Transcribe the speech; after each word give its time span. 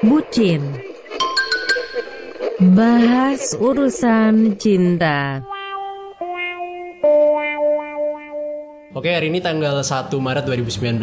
Bucin. 0.00 0.64
Bahas 2.72 3.52
urusan 3.60 4.56
cinta 4.56 5.44
Oke, 9.00 9.16
hari 9.16 9.32
ini 9.32 9.40
tanggal 9.40 9.80
1 9.80 10.12
Maret 10.12 10.44
2019 10.44 11.00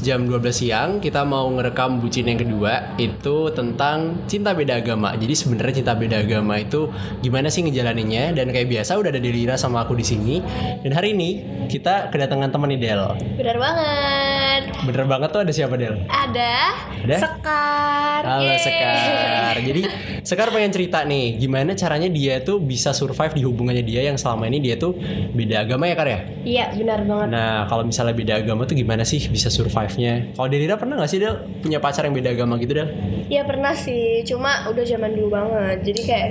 jam 0.00 0.24
12 0.24 0.48
siang 0.48 0.96
kita 0.96 1.28
mau 1.28 1.44
ngerekam 1.52 2.00
bucin 2.00 2.24
yang 2.24 2.40
kedua 2.40 2.96
itu 2.96 3.52
tentang 3.52 4.24
cinta 4.24 4.56
beda 4.56 4.80
agama. 4.80 5.12
Jadi 5.12 5.36
sebenarnya 5.36 5.84
cinta 5.84 5.92
beda 5.92 6.24
agama 6.24 6.56
itu 6.56 6.88
gimana 7.20 7.52
sih 7.52 7.60
ngejalaninnya 7.68 8.32
dan 8.32 8.48
kayak 8.48 8.72
biasa 8.72 8.96
udah 8.96 9.12
ada 9.12 9.20
Delira 9.20 9.60
sama 9.60 9.84
aku 9.84 9.92
di 9.92 10.08
sini. 10.08 10.40
Dan 10.80 10.96
hari 10.96 11.12
ini 11.12 11.44
kita 11.68 12.08
kedatangan 12.08 12.48
teman 12.48 12.72
nih 12.72 12.80
Del. 12.80 13.12
Bener 13.36 13.60
banget. 13.60 14.62
Bener 14.88 15.04
banget 15.04 15.28
tuh 15.28 15.40
ada 15.44 15.52
siapa 15.52 15.76
Del? 15.76 16.00
Ada. 16.08 16.56
Ada? 17.04 17.16
Sekar. 17.28 18.20
Halo 18.24 18.48
Yeay. 18.48 18.64
Sekar. 18.64 19.54
Jadi 19.60 19.82
Sekar 20.24 20.48
pengen 20.48 20.72
cerita 20.72 21.04
nih 21.04 21.36
gimana 21.36 21.76
caranya 21.76 22.08
dia 22.08 22.40
tuh 22.40 22.56
bisa 22.56 22.96
survive 22.96 23.36
di 23.36 23.44
hubungannya 23.44 23.84
dia 23.84 24.08
yang 24.08 24.16
selama 24.16 24.48
ini 24.48 24.56
dia 24.56 24.80
tuh 24.80 24.96
beda 25.36 25.68
agama 25.68 25.84
ya 25.84 25.92
Kar 25.92 26.08
ya? 26.08 26.20
Iya 26.40 26.64
benar 26.80 27.04
banget. 27.04 27.28
Nah, 27.34 27.66
kalau 27.66 27.82
misalnya 27.82 28.14
beda 28.14 28.34
agama 28.38 28.62
tuh 28.62 28.78
gimana 28.78 29.02
sih 29.02 29.18
bisa 29.26 29.50
survive-nya? 29.50 30.38
Kalau 30.38 30.46
Delira 30.46 30.78
pernah 30.78 30.94
gak 30.96 31.10
sih 31.10 31.18
Del 31.18 31.34
punya 31.58 31.82
pacar 31.82 32.06
yang 32.06 32.14
beda 32.14 32.30
agama 32.30 32.54
gitu 32.56 32.78
Del? 32.78 32.88
Iya 33.26 33.42
pernah 33.42 33.74
sih. 33.74 34.22
Cuma 34.22 34.70
udah 34.70 34.84
zaman 34.86 35.10
dulu 35.12 35.34
banget. 35.34 35.82
Jadi 35.82 36.00
kayak 36.06 36.28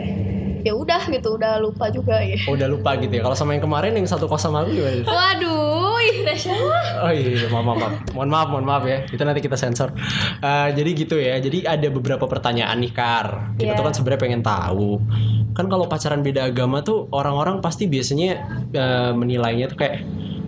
ya 0.64 0.72
udah 0.72 1.12
gitu 1.12 1.36
udah 1.36 1.60
lupa 1.60 1.92
juga 1.92 2.24
ya. 2.24 2.40
Oh, 2.48 2.56
udah 2.56 2.72
lupa 2.72 2.96
gitu 2.96 3.12
ya. 3.12 3.22
Kalau 3.22 3.36
sama 3.36 3.52
yang 3.52 3.60
kemarin 3.62 3.92
yang 3.92 4.08
satu 4.08 4.32
kos 4.32 4.40
sama 4.40 4.64
aku 4.64 4.72
gimana? 4.72 5.04
Waduh, 5.04 6.00
Rasya. 6.24 6.56
Oh 7.04 7.12
iya, 7.12 7.52
maaf, 7.52 7.64
maaf, 7.68 7.78
maaf. 7.84 7.94
Mohon 8.16 8.30
maaf, 8.32 8.48
mohon 8.48 8.66
maaf 8.66 8.84
ya. 8.88 9.04
Itu 9.04 9.20
nanti 9.28 9.44
kita 9.44 9.60
sensor. 9.60 9.92
Eh, 10.40 10.70
jadi 10.72 10.90
gitu 10.96 11.20
ya. 11.20 11.36
Jadi 11.38 11.68
ada 11.68 11.88
beberapa 11.92 12.24
pertanyaan 12.32 12.80
nih 12.80 12.94
Kar. 12.96 13.28
Kita 13.60 13.76
Iya. 13.76 13.78
tuh 13.78 13.84
kan 13.84 13.94
sebenarnya 13.94 14.22
pengen 14.24 14.40
tahu. 14.42 15.04
Kan 15.52 15.68
kalau 15.68 15.86
pacaran 15.86 16.24
beda 16.24 16.48
agama 16.48 16.80
tuh 16.80 17.12
orang-orang 17.12 17.60
pasti 17.60 17.92
biasanya 17.92 18.32
eh, 18.72 19.12
menilainya 19.12 19.68
tuh 19.68 19.78
kayak 19.78 20.00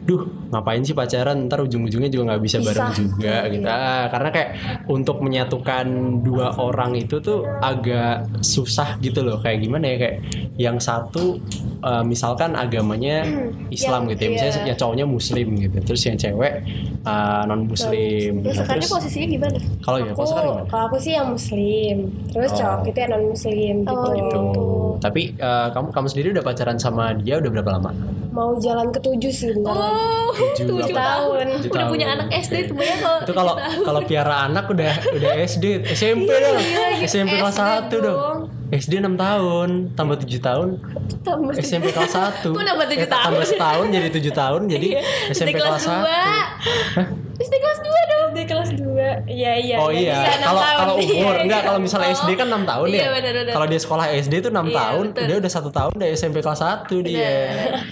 duh 0.06 0.22
ngapain 0.54 0.82
sih 0.82 0.94
pacaran? 0.94 1.50
Ntar 1.50 1.66
ujung-ujungnya 1.66 2.08
juga 2.08 2.24
nggak 2.32 2.44
bisa 2.46 2.58
bareng 2.62 2.88
Pisah. 2.88 2.98
juga 2.98 3.36
gitu. 3.50 3.66
Ah, 3.66 4.06
karena 4.08 4.30
kayak 4.30 4.50
untuk 4.86 5.18
menyatukan 5.20 5.86
dua 6.22 6.54
orang 6.56 6.94
itu 6.94 7.18
tuh 7.20 7.44
agak 7.60 8.30
susah 8.40 9.02
gitu 9.02 9.26
loh. 9.26 9.42
Kayak 9.42 9.66
gimana 9.66 9.86
ya 9.90 9.98
kayak 9.98 10.18
yang 10.56 10.78
satu 10.78 11.42
eh, 11.82 12.04
misalkan 12.06 12.54
agamanya 12.54 13.26
Islam 13.76 14.06
Yang- 14.06 14.12
gitu 14.14 14.22
ya. 14.22 14.30
Misalnya 14.30 14.54
iya. 14.56 14.68
yang 14.70 14.78
cowoknya 14.78 15.06
Muslim 15.06 15.48
gitu 15.58 15.78
terus 15.82 16.02
yang 16.06 16.18
cewek 16.18 16.54
non 17.46 17.62
Muslim 17.66 18.42
Terus 18.42 18.58
sekarang 18.62 18.90
posisinya 18.90 19.28
gimana? 19.30 19.58
kalau 19.82 19.98
ya 20.02 20.12
aku 20.12 20.26
kalau 20.26 20.66
aku 20.90 20.98
sih 20.98 21.14
yang 21.14 21.30
muslim 21.30 21.98
terus 22.30 22.50
Oh. 22.50 22.58
cowok 22.58 22.90
itu 22.90 22.98
yang 22.98 23.12
non 23.14 23.24
muslim 23.30 23.76
gitu. 23.86 23.94
Oh, 23.94 24.10
gitu 24.10 24.40
tapi 24.98 25.34
eh, 25.34 25.68
kamu 25.70 25.90
kamu 25.90 26.08
sendiri 26.08 26.28
udah 26.32 26.44
pacaran 26.44 26.76
sama 26.76 27.14
dia 27.14 27.38
udah 27.38 27.52
berapa 27.52 27.72
lama 27.72 27.92
mau 28.30 28.52
jalan 28.58 28.92
ketujuh 28.92 29.32
sih 29.32 29.48
bentar 29.50 29.72
lagi. 29.72 29.96
Oh, 29.96 30.28
Tujuh, 30.36 30.68
tujuh 30.68 30.92
tahun. 30.92 31.46
Tujuh 31.56 31.72
Udah 31.72 31.80
tahun. 31.80 31.88
punya 31.88 32.08
anak 32.12 32.28
SD 32.36 32.68
tuh 32.68 32.76
banyak 32.76 32.98
kok. 33.00 33.20
itu 33.24 33.32
kalau 33.32 33.54
kalau 33.80 34.02
piara 34.04 34.36
anak 34.44 34.68
udah 34.68 34.92
udah 35.16 35.32
SD 35.40 35.66
SMP 35.88 36.28
dong 36.28 36.60
SMP 37.00 37.32
kelas 37.34 37.56
1 37.56 37.88
dong. 37.96 38.52
SD 38.68 39.00
6 39.00 39.16
tahun 39.16 39.70
tambah 39.96 40.20
7 40.20 40.42
tahun 40.42 40.68
Tambah 41.22 41.54
SMP 41.56 41.94
kelas 41.94 42.12
1 42.44 42.44
Kok 42.44 42.60
nambah 42.60 42.86
tujuh 42.90 43.08
tahun? 43.08 43.24
tambah 43.24 43.46
setahun 43.46 43.86
jadi 43.88 44.08
7 44.10 44.20
tahun 44.36 44.62
jadi 44.68 44.88
Iya. 44.92 45.02
SMP 45.32 45.56
kelas 45.56 45.86
1 45.86 45.96
2. 45.96 47.40
SD 47.40 47.54
kelas 47.56 47.80
2 47.80 47.88
dong. 47.88 48.15
SD 48.36 48.44
kelas 48.46 48.70
2 48.76 49.32
iya 49.32 49.54
iya 49.56 49.76
Oh 49.78 49.88
iya, 49.88 50.28
kalau 50.38 50.60
tahun. 50.60 50.78
kalau 50.78 50.94
umur 50.98 51.08
Iya, 51.32 51.42
enggak 51.42 51.56
iya. 51.58 51.66
kalau 51.66 51.80
misalnya 51.80 52.08
Oh. 52.08 52.18
SD 52.18 52.30
kan 52.36 52.48
6 52.50 52.64
tahun 52.66 52.88
Iya, 52.90 53.00
ya. 53.00 53.10
Kalau 53.48 53.66
dia 53.66 53.80
sekolah 53.80 54.06
SD 54.12 54.34
itu 54.36 54.50
6 54.50 54.60
Iya, 54.62 54.76
tahun, 54.76 55.06
betul. 55.08 55.26
dia 55.26 55.36
udah 55.38 55.52
satu 55.52 55.70
tahun 55.72 55.94
dari 55.96 56.12
SMP 56.14 56.38
kelas 56.42 56.60
1 56.60 57.00
dia. 57.02 57.32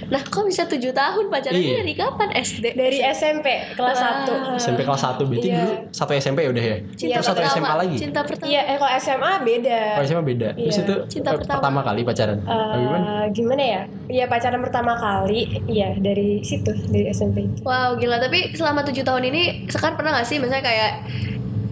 Nah, 0.06 0.22
kok 0.22 0.44
bisa 0.44 0.64
7 0.66 0.92
tahun 0.92 1.26
pacarannya 1.30 1.64
Iya. 1.64 1.80
dari 1.80 1.94
kapan? 1.96 2.30
SD. 2.36 2.66
dari 2.74 3.00
SMP 3.06 3.48
kelas 3.74 3.98
Wah. 3.98 4.26
1 4.26 4.60
SMP 4.60 4.80
kelas 4.82 5.02
1 5.02 5.24
berarti 5.24 5.48
Iya. 5.48 5.58
dulu 5.58 5.74
satu 5.92 6.12
SMP 6.14 6.40
ya 6.42 6.50
udah 6.52 6.64
ya. 6.66 6.78
Cinta 6.94 7.14
Terus 7.16 7.26
satu 7.26 7.40
pertama. 7.40 7.56
SMA 7.56 7.74
lagi. 7.78 7.96
Cinta 7.96 8.22
pertama. 8.22 8.48
iya 8.50 8.62
eh 8.66 8.76
kalau 8.76 8.92
SMA 8.94 9.32
beda 9.42 9.80
Oh, 9.94 10.04
SMA 10.04 10.24
beda. 10.24 10.50
Terus 10.54 10.76
Iya. 10.76 10.84
itu 10.84 10.94
Cinta 11.10 11.30
eh, 11.30 11.38
pertama. 11.38 11.56
pertama 11.58 11.80
kali 11.82 12.02
pacaran. 12.04 12.38
Oh, 12.44 12.74
gimana? 12.76 13.10
gimana 13.32 13.64
ya 13.64 13.82
iya 14.10 14.26
pacaran 14.28 14.60
pertama 14.60 14.94
kali 14.94 15.42
iya 15.66 15.96
dari 15.96 16.42
situ 16.42 16.70
dari 16.86 17.08
SMP 17.10 17.46
itu 17.46 17.64
Wow, 17.64 17.96
gila. 17.96 18.20
Tapi 18.20 18.52
selama 18.54 18.84
7 18.84 19.00
tahun 19.02 19.24
ini 19.26 19.44
Sekar 19.66 19.94
pernah 19.94 20.12
gak 20.14 20.26
sih 20.26 20.33
misalnya 20.42 20.66
kayak 20.66 20.92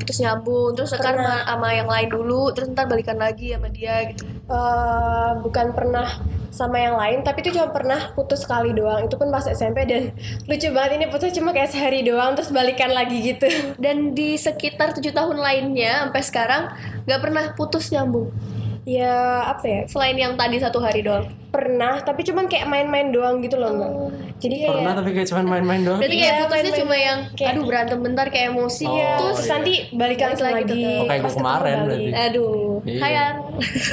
terus 0.01 0.19
nyambung, 0.19 0.73
terus 0.73 0.91
Sekar 0.91 1.13
Pernah. 1.13 1.45
ma- 1.45 1.45
sama 1.45 1.67
yang 1.71 1.87
lain 1.87 2.09
dulu, 2.09 2.51
terus 2.51 2.67
ntar 2.73 2.89
balikan 2.89 3.15
lagi 3.21 3.53
sama 3.53 3.69
dia 3.69 4.11
gitu. 4.11 4.25
Eh, 4.51 5.31
bukan 5.39 5.71
pernah 5.71 6.19
sama 6.51 6.75
yang 6.75 6.99
lain 6.99 7.23
tapi 7.23 7.39
itu 7.47 7.55
cuma 7.55 7.71
pernah 7.71 8.11
putus 8.11 8.43
sekali 8.43 8.75
doang 8.75 9.07
itu 9.07 9.15
pun 9.15 9.31
pas 9.31 9.47
SMP 9.47 9.87
dan 9.87 10.11
lucu 10.51 10.67
banget 10.75 10.99
ini 10.99 11.05
putus 11.07 11.31
cuma 11.31 11.55
kayak 11.55 11.71
sehari 11.71 12.03
doang 12.03 12.35
terus 12.35 12.51
balikan 12.51 12.91
lagi 12.91 13.23
gitu 13.23 13.47
Dan 13.79 14.11
di 14.11 14.35
sekitar 14.35 14.91
7 14.91 15.15
tahun 15.15 15.39
lainnya 15.39 16.03
sampai 16.03 16.21
sekarang 16.27 16.63
nggak 17.07 17.21
pernah 17.23 17.43
putus 17.55 17.87
nyambung. 17.95 18.35
Ya 18.83 19.15
apa 19.47 19.63
ya 19.63 19.81
Selain 19.85 20.15
yang 20.15 20.33
tadi 20.33 20.57
satu 20.57 20.77
hari 20.77 21.01
doang. 21.01 21.29
pernah 21.51 21.99
tapi 21.99 22.23
cuman 22.23 22.47
kayak 22.47 22.63
main-main 22.63 23.11
doang 23.11 23.39
gitu 23.39 23.55
loh 23.55 23.69
mbak 23.69 23.91
jadi 24.39 24.55
kayak 24.57 24.71
Pernah 24.73 24.93
tapi 24.95 25.09
kayak 25.11 25.27
cuma 25.27 25.41
main-main 25.45 25.81
doang. 25.83 25.99
Berarti 25.99 26.15
Iya, 26.15 26.23
kayak 26.23 26.41
putusnya 26.41 26.73
cuma 26.79 26.95
yang 26.97 27.19
Kayak- 27.29 27.51
aduh 27.51 27.63
berantem 27.63 27.99
bentar 27.99 28.25
kayak 28.25 28.47
emosi. 28.49 28.83
Oh, 28.83 28.95
Iya, 28.95 29.09
terus 29.19 29.37
iya. 29.37 29.51
nanti 29.51 29.73
balikan 29.91 30.27
Balik 30.27 30.41
lagi 30.41 30.55
lagi. 30.55 30.71
tetep. 30.81 30.97
Oh, 30.97 31.05
kayak 31.05 31.21
gue 31.21 31.33
kemarin 31.35 31.77
berarti. 31.83 32.09
aduh, 32.09 32.55
Iya. 32.81 32.99
kayak 32.99 33.27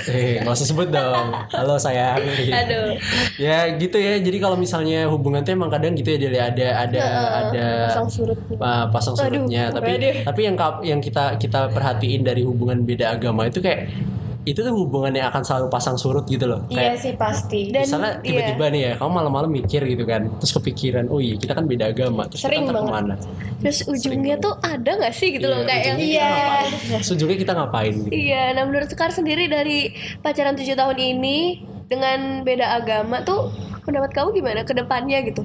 Eh, 0.08 0.34
nggak 0.40 0.54
usah 0.54 0.66
sebut 0.66 0.88
dong. 0.88 1.26
Halo 1.50 1.74
sayang. 1.76 2.16
aduh. 2.54 2.88
ya 3.36 3.58
gitu 3.74 3.96
ya. 3.98 4.14
Jadi 4.18 4.38
kalau 4.38 4.56
misalnya 4.56 5.00
hubungan 5.04 5.42
tuh 5.42 5.52
emang 5.52 5.68
kadang 5.68 5.92
gitu 5.92 6.08
ya 6.08 6.18
Deli. 6.18 6.38
ada 6.38 6.66
ada 6.80 7.02
ada 7.42 7.66
Pasang 7.90 8.08
surut. 8.08 8.38
uh, 8.54 8.86
pasang 8.88 9.14
surutnya 9.14 9.68
tapi 9.68 9.90
waduh. 9.92 10.14
tapi 10.24 10.40
yang 10.42 10.56
yang 10.82 11.00
kita 11.02 11.36
kita 11.36 11.68
perhatiin 11.68 12.22
dari 12.22 12.40
hubungan 12.40 12.80
beda 12.82 13.12
agama 13.12 13.44
itu 13.44 13.58
kayak 13.58 13.90
itu 14.48 14.58
tuh 14.58 14.72
hubungan 14.72 15.12
yang 15.12 15.28
akan 15.28 15.42
selalu 15.42 15.66
pasang 15.68 15.94
surut 15.94 16.24
gitu 16.24 16.44
loh 16.44 16.64
Iya 16.66 16.76
kayak 16.90 16.96
sih 16.96 17.12
pasti. 17.14 17.60
Dan- 17.68 17.84
misalnya 17.84 18.12
iya. 18.16 18.24
tiba-tiba 18.24 18.64
nih 18.68 18.80
ya 18.80 18.92
kamu 18.96 19.10
malam-malam 19.12 19.50
mikir 19.50 19.80
gitu 19.84 20.02
kan 20.02 20.24
terus 20.34 20.52
kepikiran 20.52 21.04
oh 21.06 21.18
iya 21.18 21.34
kita 21.34 21.52
kan 21.52 21.64
beda 21.64 21.84
agama 21.88 22.24
terus 22.24 22.40
Sering 22.40 22.64
kita 22.64 22.72
banget. 22.74 22.82
ke 22.82 22.94
mana 22.94 23.14
Terus 23.58 23.78
ujungnya 23.84 24.36
tuh 24.38 24.54
ada 24.56 24.90
nggak 24.94 25.10
sih 25.12 25.28
gitu 25.30 25.44
loh 25.44 25.60
kayak 25.62 25.82
yang 25.84 25.98
ngapain? 25.98 26.70
Terus 26.94 27.08
ujungnya 27.10 27.36
kita 27.36 27.52
ngapain 27.52 27.94
gitu 27.98 28.10
Iya, 28.10 28.42
nah 28.52 28.62
menurut 28.64 28.88
Sekar 28.88 29.10
sendiri 29.10 29.44
dari 29.46 29.90
pacaran 30.18 30.54
7 30.54 30.64
tahun 30.72 30.96
ini 30.96 31.38
dengan 31.84 32.18
beda 32.40 32.72
agama 32.74 33.20
tuh 33.20 33.50
pendapat 33.82 34.12
kamu 34.12 34.28
gimana 34.34 34.60
ke 34.62 34.72
depannya 34.72 35.18
gitu? 35.22 35.42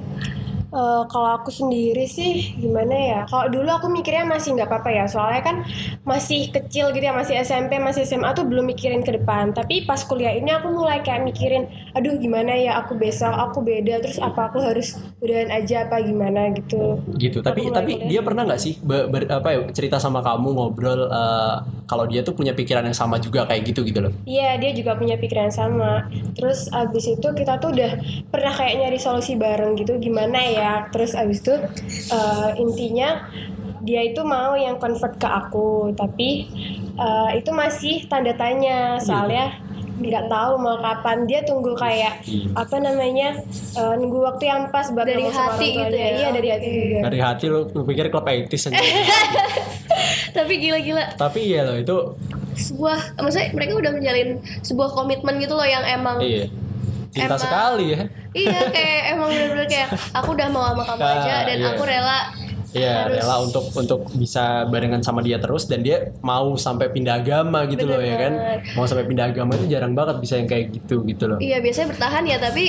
Eh, 0.74 1.02
kalau 1.06 1.38
aku 1.38 1.54
sendiri 1.54 2.02
sih 2.02 2.58
gimana 2.58 2.90
ya? 2.90 3.20
Kalau 3.30 3.46
dulu 3.46 3.70
aku 3.70 3.86
mikirnya 3.86 4.26
masih 4.26 4.58
nggak 4.58 4.66
apa-apa 4.66 4.90
ya, 4.90 5.04
soalnya 5.06 5.38
kan 5.38 5.56
masih 6.02 6.50
kecil 6.50 6.90
gitu 6.90 7.04
ya, 7.06 7.14
masih 7.14 7.38
SMP, 7.38 7.78
masih 7.78 8.02
SMA 8.02 8.34
tuh 8.34 8.42
belum 8.42 8.66
mikirin 8.66 9.06
ke 9.06 9.14
depan. 9.14 9.54
Tapi 9.54 9.86
pas 9.86 10.02
kuliah 10.02 10.34
ini 10.34 10.50
aku 10.50 10.74
mulai 10.74 10.98
kayak 11.00 11.22
mikirin, 11.22 11.70
aduh 11.94 12.18
gimana 12.18 12.58
ya 12.58 12.82
aku 12.82 12.98
besok, 12.98 13.30
aku 13.30 13.62
beda, 13.62 14.02
terus 14.02 14.18
apa 14.18 14.50
aku 14.50 14.58
harus 14.58 14.98
udahan 15.22 15.54
aja 15.54 15.86
apa 15.86 16.02
gimana 16.02 16.50
gitu. 16.50 16.98
gitu 17.22 17.38
tapi 17.38 17.70
tapi 17.70 17.94
kuliah. 17.94 18.10
dia 18.10 18.20
pernah 18.26 18.42
nggak 18.42 18.58
sih 18.60 18.74
be- 18.82 19.06
ber- 19.06 19.30
apa 19.30 19.48
ya, 19.54 19.58
cerita 19.70 20.02
sama 20.02 20.26
kamu 20.26 20.58
ngobrol 20.58 21.06
eh, 21.06 21.54
kalau 21.86 22.04
dia 22.10 22.26
tuh 22.26 22.34
punya 22.34 22.50
pikiran 22.50 22.82
yang 22.82 22.96
sama 22.96 23.22
juga 23.22 23.46
kayak 23.46 23.62
gitu 23.62 23.86
gitu 23.86 24.02
loh 24.02 24.12
Iya, 24.26 24.58
dia 24.58 24.74
juga 24.74 24.98
punya 24.98 25.14
pikiran 25.14 25.54
sama. 25.54 26.08
Terus 26.34 26.66
abis 26.72 27.14
itu 27.14 27.28
kita 27.30 27.62
tuh 27.62 27.70
udah 27.70 27.90
pernah 28.32 28.50
kayak 28.50 28.74
nyari 28.80 28.98
solusi 28.98 29.38
bareng 29.38 29.76
gitu, 29.78 29.94
gimana 30.02 30.40
ya? 30.42 30.63
Terus 30.90 31.12
abis 31.16 31.38
itu 31.44 31.54
eh, 32.12 32.50
intinya 32.60 33.28
dia 33.84 34.00
itu 34.00 34.24
mau 34.24 34.56
yang 34.56 34.80
convert 34.80 35.20
ke 35.20 35.28
aku, 35.28 35.92
tapi 35.92 36.48
eh, 36.96 37.30
itu 37.36 37.50
masih 37.52 38.08
tanda 38.08 38.32
tanya. 38.34 38.96
Soalnya 39.00 39.60
nggak 39.94 40.26
tahu 40.26 40.52
mau 40.58 40.76
kapan. 40.80 41.28
Dia 41.28 41.40
tunggu 41.46 41.76
kayak 41.76 42.24
apa 42.56 42.76
namanya 42.80 43.38
eh, 43.76 43.94
nunggu 44.00 44.18
waktu 44.24 44.44
yang 44.48 44.72
pas 44.72 44.88
buat 44.90 45.06
Dari 45.06 45.28
hati 45.28 45.68
gitu 45.76 45.96
ya? 45.96 46.08
Iya 46.18 46.28
dari 46.32 46.48
hati 46.50 46.68
juga. 46.68 46.98
dari 47.06 47.18
hati 47.20 47.44
lu, 47.46 47.60
lu 47.70 47.82
pikir 47.84 48.08
klub 48.08 48.24
80s 48.24 48.72
aja. 48.72 48.80
Tapi 50.36 50.52
gila-gila. 50.58 51.14
Tapi 51.14 51.40
iya 51.46 51.62
loh 51.62 51.78
itu 51.78 51.96
sebuah 52.54 53.18
maksudnya 53.18 53.50
mereka 53.50 53.72
udah 53.76 53.92
menjalin 53.98 54.28
sebuah 54.62 54.94
komitmen 54.94 55.42
gitu 55.42 55.54
loh 55.58 55.66
yang 55.66 55.82
emang 55.82 56.22
iya 56.22 56.46
cinta 57.14 57.30
Emang- 57.30 57.38
sekali 57.40 57.84
ya 57.88 58.00
iya 58.34 58.58
kayak 58.68 59.00
emang 59.14 59.28
bener-bener 59.30 59.66
kayak 59.66 59.88
aku 60.12 60.34
udah 60.34 60.48
mau 60.50 60.66
sama 60.66 60.82
kamu 60.84 61.00
aja 61.16 61.34
dan 61.44 61.56
Iya. 61.56 61.68
aku 61.70 61.82
rela 61.84 62.18
Iya, 62.74 63.06
rela 63.06 63.38
untuk 63.38 63.70
untuk 63.70 64.00
bisa 64.18 64.66
barengan 64.66 64.98
sama 65.00 65.22
dia 65.22 65.38
terus 65.38 65.70
dan 65.70 65.86
dia 65.86 66.10
mau 66.26 66.58
sampai 66.58 66.90
pindah 66.90 67.22
agama 67.22 67.64
gitu 67.70 67.86
loh 67.86 68.02
ya 68.02 68.18
kan. 68.18 68.32
Bener. 68.34 68.74
Mau 68.74 68.84
sampai 68.84 69.06
pindah 69.06 69.30
agama 69.30 69.54
itu 69.54 69.70
jarang 69.70 69.94
banget 69.94 70.18
bisa 70.18 70.34
yang 70.42 70.50
kayak 70.50 70.74
gitu 70.74 71.06
gitu 71.06 71.24
loh. 71.30 71.38
Iya 71.38 71.62
biasanya 71.62 71.94
bertahan 71.94 72.22
ya 72.26 72.36
tapi 72.42 72.64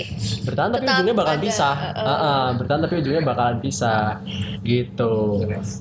Bertahan 0.45 0.69
tapi 0.77 0.85
ujungnya 0.85 1.15
bakalan 1.17 1.39
ada, 1.41 1.45
pisah. 1.49 1.75
uh-uh. 1.75 2.05
Heeh, 2.05 2.45
bertahan 2.61 2.81
tapi 2.85 2.93
ujungnya 3.01 3.23
bakalan 3.25 3.57
pisah. 3.59 4.03
Gitu. 4.65 5.13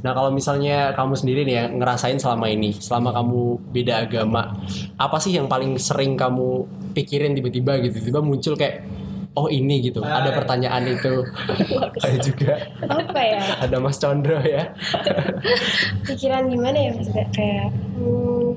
Nah, 0.04 0.12
kalau 0.12 0.30
misalnya 0.32 0.92
kamu 0.92 1.14
sendiri 1.16 1.40
nih 1.44 1.54
yang 1.56 1.68
ngerasain 1.80 2.16
selama 2.20 2.48
ini, 2.48 2.72
selama 2.76 3.12
kamu 3.12 3.40
beda 3.72 3.94
agama, 4.08 4.56
apa 4.96 5.16
sih 5.20 5.36
yang 5.36 5.48
paling 5.48 5.76
sering 5.76 6.16
kamu 6.16 6.68
pikirin 6.96 7.32
tiba-tiba 7.36 7.80
gitu, 7.80 7.96
tiba 8.00 8.20
muncul 8.24 8.56
kayak 8.56 8.84
oh 9.34 9.46
ini 9.50 9.82
gitu. 9.82 10.00
Ada 10.00 10.30
pertanyaan 10.34 10.82
itu. 10.86 11.26
Ada 12.04 12.18
juga. 12.22 12.54
apa 12.84 13.20
ya 13.20 13.40
Ada 13.66 13.76
Mas 13.82 13.98
Condro 13.98 14.38
ya. 14.40 14.70
pikiran 16.08 16.46
gimana 16.50 16.78
ya 16.78 16.90
maksudnya 16.94 17.26
kayak 17.34 17.68
hmm, 17.98 18.48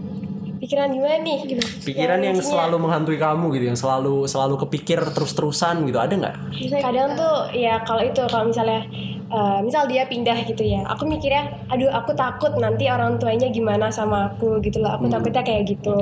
pikiran 0.61 0.89
gimana 0.93 1.15
nih 1.21 1.39
gimana 1.47 1.69
Pikiran 1.85 2.19
yang 2.21 2.35
maksudnya 2.37 2.53
selalu 2.53 2.75
menghantui 2.81 3.17
kamu 3.17 3.45
gitu, 3.57 3.65
yang 3.73 3.79
selalu 3.79 4.15
selalu 4.29 4.55
kepikir 4.67 4.99
terus-terusan 5.13 5.85
gitu, 5.87 5.97
ada 5.97 6.13
nggak? 6.13 6.35
kadang 6.81 7.15
tuh 7.15 7.35
ya 7.53 7.81
kalau 7.85 8.03
itu 8.03 8.21
kalau 8.29 8.45
misalnya 8.49 8.83
eh, 9.27 9.59
misal 9.63 9.85
dia 9.87 10.07
pindah 10.07 10.37
gitu 10.47 10.63
ya 10.63 10.83
aku 10.87 11.03
mikirnya 11.07 11.51
aduh 11.67 11.91
aku 11.91 12.15
takut 12.15 12.55
nanti 12.57 12.87
orang 12.87 13.19
tuanya 13.19 13.47
gimana 13.51 13.91
sama 13.91 14.31
aku 14.31 14.59
gitu 14.63 14.79
loh. 14.81 14.95
Aku 14.97 15.09
takutnya 15.09 15.43
kayak 15.43 15.63
gitu. 15.67 15.97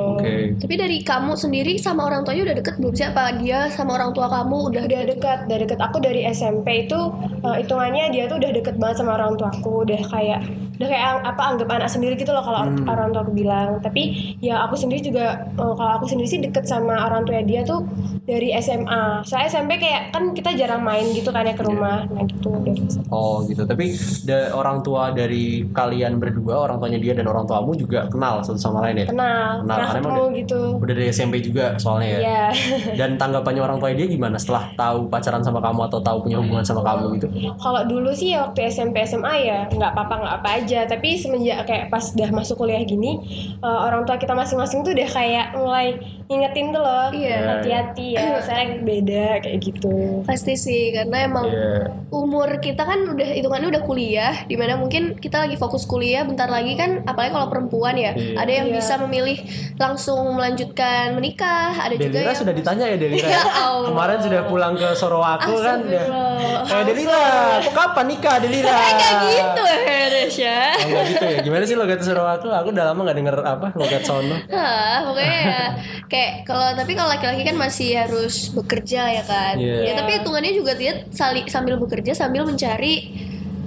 Tapi 0.60 0.74
dari 0.76 0.98
kamu 1.02 1.32
sendiri 1.34 1.76
sama 1.80 2.06
orang 2.06 2.22
tuanya 2.22 2.52
udah 2.52 2.56
deket 2.62 2.74
belum 2.78 2.94
sih? 2.94 3.06
Apa 3.08 3.36
dia 3.40 3.68
sama 3.72 3.98
orang 3.98 4.12
tua 4.12 4.26
kamu 4.30 4.56
udah 4.72 4.82
udah 4.86 5.02
dekat 5.08 5.38
udah 5.48 5.58
deket. 5.66 5.78
Aku 5.80 5.96
dari 5.98 6.22
SMP 6.30 6.86
itu 6.86 6.98
eh, 7.42 7.56
hitungannya 7.64 8.12
dia 8.12 8.24
tuh 8.30 8.38
udah 8.38 8.50
deket 8.52 8.76
banget 8.78 8.96
sama 9.02 9.18
orang 9.18 9.34
tua 9.34 9.50
aku 9.50 9.86
udah 9.86 10.00
kayak 10.08 10.40
udah 10.76 10.86
kayak 10.86 11.04
apa 11.24 11.42
anggap 11.46 11.68
anak 11.70 11.88
sendiri 11.88 12.14
gitu 12.14 12.30
loh 12.30 12.40
kalau 12.40 12.60
orang 12.84 13.08
tua 13.10 13.22
aku 13.22 13.32
bilang 13.32 13.80
tapi 13.80 14.02
ya 14.38 14.60
aku 14.60 14.74
sendiri 14.74 15.00
juga 15.02 15.26
eh, 15.50 15.74
kalau 15.74 15.92
aku 15.94 16.06
sendiri 16.06 16.26
sih 16.26 16.40
deket 16.40 16.64
sama 16.64 17.00
orang 17.02 17.22
tua 17.22 17.40
dia 17.40 17.62
tuh 17.62 17.80
dari 18.22 18.50
SMA 18.56 19.22
saya 19.22 19.46
SMP 19.46 19.76
kayak 19.76 20.10
kan 20.10 20.30
kita 20.30 20.52
jarang 20.52 20.82
main 20.82 21.06
gitu 21.08 21.28
kan 21.28 21.42
ya 21.42 21.52
ke 21.52 21.62
rumah 21.62 22.04
nah 22.06 22.22
gitu 22.22 22.50
dari. 22.58 22.82
Oh 23.08 23.40
gitu. 23.42 23.62
Tapi 23.62 23.94
da- 24.22 24.50
orang 24.52 24.82
tua 24.82 25.10
dari 25.10 25.46
kalian 25.68 26.16
berdua, 26.16 26.60
orang 26.60 26.76
tuanya 26.76 26.98
dia 26.98 27.12
dan 27.12 27.24
orang 27.24 27.44
tuamu 27.44 27.72
juga 27.72 28.06
kenal 28.06 28.42
satu 28.42 28.56
sama 28.56 28.82
lain 28.82 29.00
ya? 29.00 29.06
kenal 29.06 29.62
Kenal, 29.62 29.76
karena 29.80 29.98
emang 30.00 30.14
udah- 30.16 30.34
gitu 30.34 30.60
Udah 30.76 30.94
dari 30.94 31.08
SMP 31.08 31.34
juga 31.40 31.76
soalnya 31.76 32.08
ya. 32.08 32.18
Iya. 32.18 32.44
Dan 32.98 33.14
tanggapannya 33.16 33.60
orang 33.60 33.78
tua 33.78 33.92
dia 33.92 34.06
gimana 34.06 34.36
setelah 34.36 34.68
tahu 34.74 35.06
pacaran 35.06 35.40
sama 35.40 35.60
kamu 35.60 35.86
atau 35.86 35.98
tahu 36.00 36.18
punya 36.20 36.36
hubungan 36.36 36.62
sama 36.62 36.82
kamu 36.82 37.16
gitu? 37.16 37.26
Kalau 37.56 37.82
dulu 37.84 38.10
sih 38.10 38.34
ya 38.34 38.42
waktu 38.42 38.66
SMP 38.66 39.00
SMA 39.02 39.34
ya 39.40 39.58
nggak 39.68 39.90
apa-apa 39.92 40.14
nggak 40.18 40.34
apa 40.36 40.48
aja. 40.52 40.65
Tapi 40.66 41.14
semenjak 41.14 41.62
kayak 41.62 41.86
pas 41.86 42.02
udah 42.10 42.30
masuk 42.30 42.58
kuliah 42.58 42.82
gini, 42.82 43.22
eh, 43.56 43.78
orang 43.78 44.02
tua 44.02 44.16
kita 44.16 44.32
masing-masing 44.32 44.82
tuh 44.82 44.90
udah 44.90 45.08
kayak 45.08 45.46
mulai 45.54 45.94
ngingetin 46.26 46.70
tuh 46.70 46.80
loh, 46.80 47.08
Iya. 47.08 47.38
hati-hati 47.54 48.08
ya, 48.12 48.40
saya 48.40 48.78
beda 48.78 49.38
kayak 49.40 49.58
gitu. 49.60 50.26
Pasti 50.26 50.54
sih 50.54 50.90
karena 50.90 51.24
emang 51.24 51.46
Iya. 51.46 51.94
umur 52.08 52.58
kita 52.58 52.82
kan 52.82 53.06
udah 53.06 53.28
hitungannya 53.28 53.68
udah 53.70 53.82
kuliah 53.82 54.34
di 54.42 54.54
mana 54.54 54.74
mungkin 54.74 55.14
kita 55.14 55.38
lagi 55.38 55.54
fokus 55.54 55.84
kuliah 55.84 56.22
bentar 56.22 56.46
lagi 56.46 56.74
kan 56.74 57.04
apalagi 57.04 57.30
kalau 57.30 57.46
perempuan 57.46 57.94
ya 57.94 58.10
Iya. 58.10 58.34
ada 58.36 58.52
yang 58.52 58.68
Iya. 58.68 58.74
bisa 58.74 58.94
memilih 58.98 59.38
langsung 59.76 60.34
melanjutkan 60.34 61.12
menikah 61.12 61.76
ada 61.76 61.92
juga 61.92 62.10
Delira 62.10 62.28
yang 62.28 62.40
sudah 62.40 62.54
ditanya 62.54 62.84
ya 62.86 62.96
Delira. 62.96 63.28
Ya. 63.36 63.42
Kemarin 63.86 64.18
sudah 64.18 64.40
pulang 64.44 64.74
ke 64.74 64.88
Sorowaku 64.92 65.52
kan. 65.60 65.78
Astagfirullah. 65.78 66.66
Eh 66.66 66.82
Delira, 66.84 67.22
aku 67.60 67.70
kapan 67.70 68.06
nikah 68.08 68.36
Delira? 68.38 68.74
kayak 68.98 69.14
gitu 69.28 69.64
Heresya 69.84 70.55
Oh, 70.56 70.86
enggak 70.86 71.04
gitu 71.08 71.24
ya. 71.26 71.38
Gimana 71.40 71.64
sih 71.64 71.74
logat 71.74 72.00
Sorowaku? 72.00 72.48
Aku 72.50 72.68
udah 72.70 72.84
lama 72.86 73.00
gak 73.02 73.16
denger 73.16 73.36
apa 73.38 73.66
logat 73.72 74.02
sono. 74.02 74.36
Hah, 74.46 75.04
pokoknya 75.04 75.38
ya 75.42 75.60
kayak 76.06 76.32
kalau 76.42 76.68
tapi 76.72 76.92
kalau 76.92 77.10
laki-laki 77.10 77.42
kan 77.42 77.56
masih 77.56 77.88
harus 77.94 78.34
bekerja 78.50 79.02
ya 79.12 79.22
kan. 79.22 79.54
Iya. 79.54 79.76
Ya 79.84 79.92
tapi 79.94 80.10
hitungannya 80.16 80.52
juga 80.52 80.72
dia 80.72 81.04
sali, 81.08 81.44
sambil 81.46 81.76
bekerja 81.76 82.12
sambil 82.12 82.42
mencari 82.42 83.12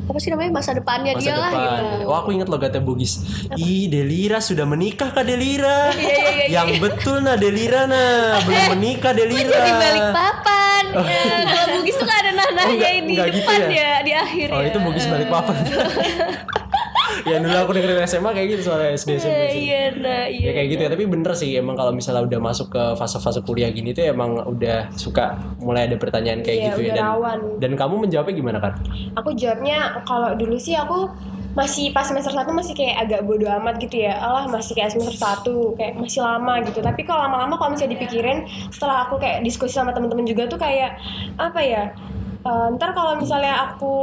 apa 0.01 0.17
sih 0.17 0.33
namanya 0.33 0.49
masa 0.51 0.73
depannya 0.73 1.13
Masa 1.13 1.21
dia 1.21 1.35
lah 1.35 1.51
depan. 1.51 1.61
gitu. 1.61 1.85
Wah 2.03 2.17
aku 2.19 2.29
inget 2.31 2.47
logatnya 2.47 2.81
Bugis. 2.81 3.21
Ih 3.53 3.85
Delira 3.85 4.39
sudah 4.39 4.65
menikah 4.65 5.09
kak 5.09 5.21
Delira. 5.21 5.93
Iya, 5.93 6.01
iya, 6.01 6.29
iya, 6.33 6.45
Yang 6.51 6.69
betul 6.81 7.21
nah 7.21 7.35
Delira 7.35 7.85
nah 7.85 8.41
belum 8.41 8.63
menikah 8.73 9.13
Delira. 9.13 9.53
jadi 9.53 9.71
balik 9.71 10.07
papan. 10.09 10.83
Ya, 10.89 11.21
kalau 11.45 11.67
Bugis 11.75 11.93
tuh 11.93 12.05
gak 12.05 12.19
ada 12.19 12.31
Oh, 12.31 12.35
nanahnya 12.35 12.73
enggak- 12.73 12.93
di 12.97 13.13
enggak 13.13 13.27
gitu 13.29 13.45
depan 13.45 13.59
ya? 13.61 13.69
ya 13.69 13.91
di 14.01 14.13
akhir 14.15 14.47
Oh 14.49 14.57
ya. 14.57 14.65
itu 14.65 14.77
Bugis 14.81 15.05
balik 15.05 15.27
papan. 15.29 15.55
ya 17.23 17.37
dulu 17.37 17.57
aku 17.57 17.71
dengerin 17.73 17.99
SMA 18.03 18.29
kayak 18.29 18.47
gitu 18.49 18.61
soalnya 18.65 18.89
SD 18.93 19.09
SMP. 19.17 19.33
Eh, 19.33 19.49
sih. 19.49 19.61
Iya, 19.65 19.81
nah, 19.97 20.23
iya. 20.25 20.45
Ya 20.45 20.51
kayak 20.53 20.67
gitu 20.69 20.81
ya, 20.83 20.89
tapi 20.89 21.03
bener 21.05 21.33
sih 21.33 21.49
emang 21.53 21.73
kalau 21.73 21.91
misalnya 21.91 22.23
udah 22.23 22.39
masuk 22.39 22.67
ke 22.69 22.83
fase-fase 22.95 23.41
kuliah 23.41 23.69
gini 23.69 23.91
tuh 23.91 24.05
emang 24.05 24.39
udah 24.41 24.91
suka 24.93 25.35
mulai 25.57 25.85
ada 25.85 25.95
pertanyaan 25.95 26.39
kayak 26.39 26.57
Iya, 26.57 26.67
gitu 26.69 26.81
ya 26.85 26.93
dan 26.93 27.05
rawan. 27.07 27.39
dan 27.57 27.71
kamu 27.73 27.95
menjawabnya 28.05 28.35
gimana 28.35 28.57
kan? 28.59 28.73
Aku 29.15 29.33
jawabnya 29.33 29.77
kalau 30.03 30.35
dulu 30.35 30.55
sih 30.55 30.73
aku 30.73 31.09
masih 31.49 31.89
pas 31.89 32.05
semester 32.05 32.29
1 32.29 32.45
masih 32.53 32.77
kayak 32.77 32.95
agak 33.03 33.21
bodo 33.25 33.49
amat 33.49 33.81
gitu 33.81 34.05
ya 34.05 34.21
Allah 34.21 34.45
masih 34.45 34.77
kayak 34.77 34.93
semester 34.93 35.17
1 35.17 35.75
kayak 35.75 35.97
masih 35.97 36.21
lama 36.21 36.61
gitu 36.61 36.77
tapi 36.77 37.01
kalau 37.01 37.25
lama-lama 37.25 37.57
kalau 37.57 37.73
misalnya 37.73 37.97
dipikirin 37.97 38.45
setelah 38.69 39.09
aku 39.09 39.17
kayak 39.17 39.41
diskusi 39.41 39.73
sama 39.73 39.89
temen-temen 39.89 40.29
juga 40.29 40.45
tuh 40.45 40.61
kayak 40.61 41.01
apa 41.41 41.59
ya 41.59 41.83
eh, 42.49 42.67
ntar 42.73 42.89
kalau 42.91 43.13
misalnya 43.15 43.53
aku 43.67 43.93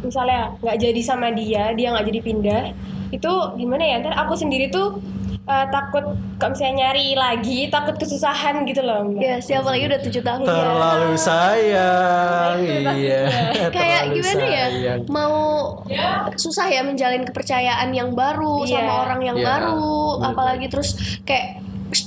misalnya 0.00 0.52
nggak 0.58 0.76
jadi 0.78 1.00
sama 1.02 1.28
dia 1.30 1.72
dia 1.72 1.90
nggak 1.90 2.06
jadi 2.06 2.20
pindah 2.20 2.62
itu 3.10 3.32
gimana 3.56 3.82
ya 3.82 3.96
ntar 3.98 4.14
aku 4.16 4.32
sendiri 4.34 4.68
tuh 4.68 5.00
eh, 5.42 5.66
takut 5.68 6.04
kalau 6.36 6.50
misalnya 6.52 6.74
nyari 6.80 7.12
lagi 7.12 7.58
takut 7.68 7.96
kesusahan 7.96 8.62
gitu 8.64 8.80
loh 8.80 9.02
Mbak. 9.02 9.18
Ya, 9.18 9.36
siapa 9.38 9.66
lagi 9.66 9.84
udah 9.84 10.00
tujuh 10.00 10.22
tahun 10.22 10.40
ya. 10.40 10.46
Terlalu 10.46 11.12
sayang, 11.18 12.56
Nah, 12.80 12.94
iya. 12.94 13.22
kayak 13.74 14.00
terlalu 14.00 14.14
gimana 14.16 14.44
ya 14.46 14.66
sayang. 14.68 15.00
mau 15.08 15.34
susah 16.34 16.66
ya 16.66 16.80
menjalin 16.80 17.24
kepercayaan 17.24 17.90
yang 17.90 18.14
baru 18.14 18.62
Iya. 18.62 18.72
sama 18.78 18.92
orang 19.04 19.20
yang 19.22 19.36
Iya, 19.36 19.46
baru 19.46 19.90
apalagi 20.22 20.66
terus 20.66 20.94
kayak 21.22 21.60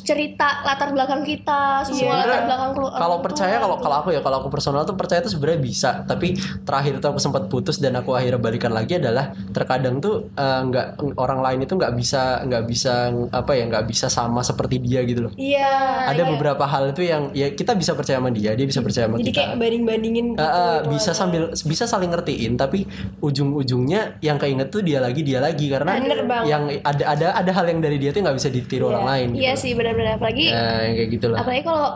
cerita 0.03 0.61
latar 0.61 0.91
belakang 0.91 1.23
kita 1.23 1.79
semua 1.81 2.13
Iya. 2.13 2.21
latar 2.21 2.41
belakang 2.43 2.71
kelu- 2.73 2.91
kalau 2.93 3.07
orang 3.09 3.23
percaya 3.23 3.55
kalau 3.57 3.75
kalau 3.77 3.95
aku 3.97 4.09
ya 4.09 4.19
kalau 4.19 4.37
aku 4.37 4.49
personal 4.49 4.83
tuh 4.83 4.93
percaya 4.93 5.19
tuh 5.19 5.31
sebenarnya 5.31 5.59
bisa. 5.59 5.89
Tapi 6.03 6.35
terakhir 6.61 6.99
tuh 6.99 7.09
aku 7.09 7.19
sempat 7.19 7.47
putus 7.47 7.77
dan 7.77 7.95
aku 7.95 8.11
akhirnya 8.11 8.35
balikan 8.37 8.69
lagi 8.69 8.95
adalah 8.95 9.25
terkadang 9.49 9.97
tuh 9.97 10.27
eh, 10.29 10.59
nggak 10.61 10.87
orang 11.15 11.39
lain 11.41 11.59
itu 11.61 11.73
nggak 11.73 11.93
bisa 11.93 12.21
nggak 12.43 12.63
bisa 12.65 12.93
apa 13.31 13.51
ya 13.53 13.63
nggak 13.65 13.85
bisa 13.85 14.07
sama 14.07 14.39
seperti 14.41 14.77
dia 14.77 15.01
gitu 15.03 15.23
loh. 15.23 15.33
Iya 15.33 15.71
ada 16.05 16.23
beberapa 16.27 16.63
hal 16.63 16.91
itu 16.91 17.01
yang 17.01 17.31
ya 17.31 17.49
kita 17.49 17.71
bisa 17.73 17.93
percaya 17.93 18.19
sama 18.19 18.29
dia 18.29 18.51
dia 18.53 18.65
bisa 18.65 18.79
percaya 18.79 19.07
sama 19.07 19.17
jadi 19.17 19.25
kita. 19.25 19.39
kayak 19.41 19.55
banding-bandingin 19.55 20.25
Eh, 20.29 20.35
gitu, 20.35 20.43
eh, 20.43 20.77
itu 20.77 20.89
bisa 20.91 21.09
apa. 21.09 21.17
sambil 21.17 21.41
bisa 21.49 21.83
saling 21.85 22.11
ngertiin 22.11 22.53
tapi 22.55 22.83
ujung-ujungnya 23.23 24.19
yang 24.19 24.35
keinget 24.35 24.67
tuh 24.67 24.81
dia 24.81 24.99
lagi 24.99 25.21
dia 25.21 25.39
lagi. 25.39 25.65
Karena 25.65 25.95
yang 26.43 26.67
ada 26.81 27.03
ada 27.07 27.27
ada 27.33 27.51
hal 27.51 27.65
yang 27.65 27.79
dari 27.79 27.97
dia 27.97 28.11
tuh 28.11 28.21
nggak 28.21 28.35
bisa 28.35 28.49
ditiru 28.49 28.89
orang 28.89 29.05
lain 29.05 29.27
gitu 29.31 29.41
iya 29.41 29.53
loh. 29.53 29.59
sih 29.59 29.71
benar-benar 29.93 30.17
apalagi 30.17 30.45
Nah, 30.49 30.79
yang 30.83 30.95
kayak 30.97 31.09
gitu 31.13 31.25
lah 31.29 31.37
apalagi 31.45 31.63
kalau 31.63 31.87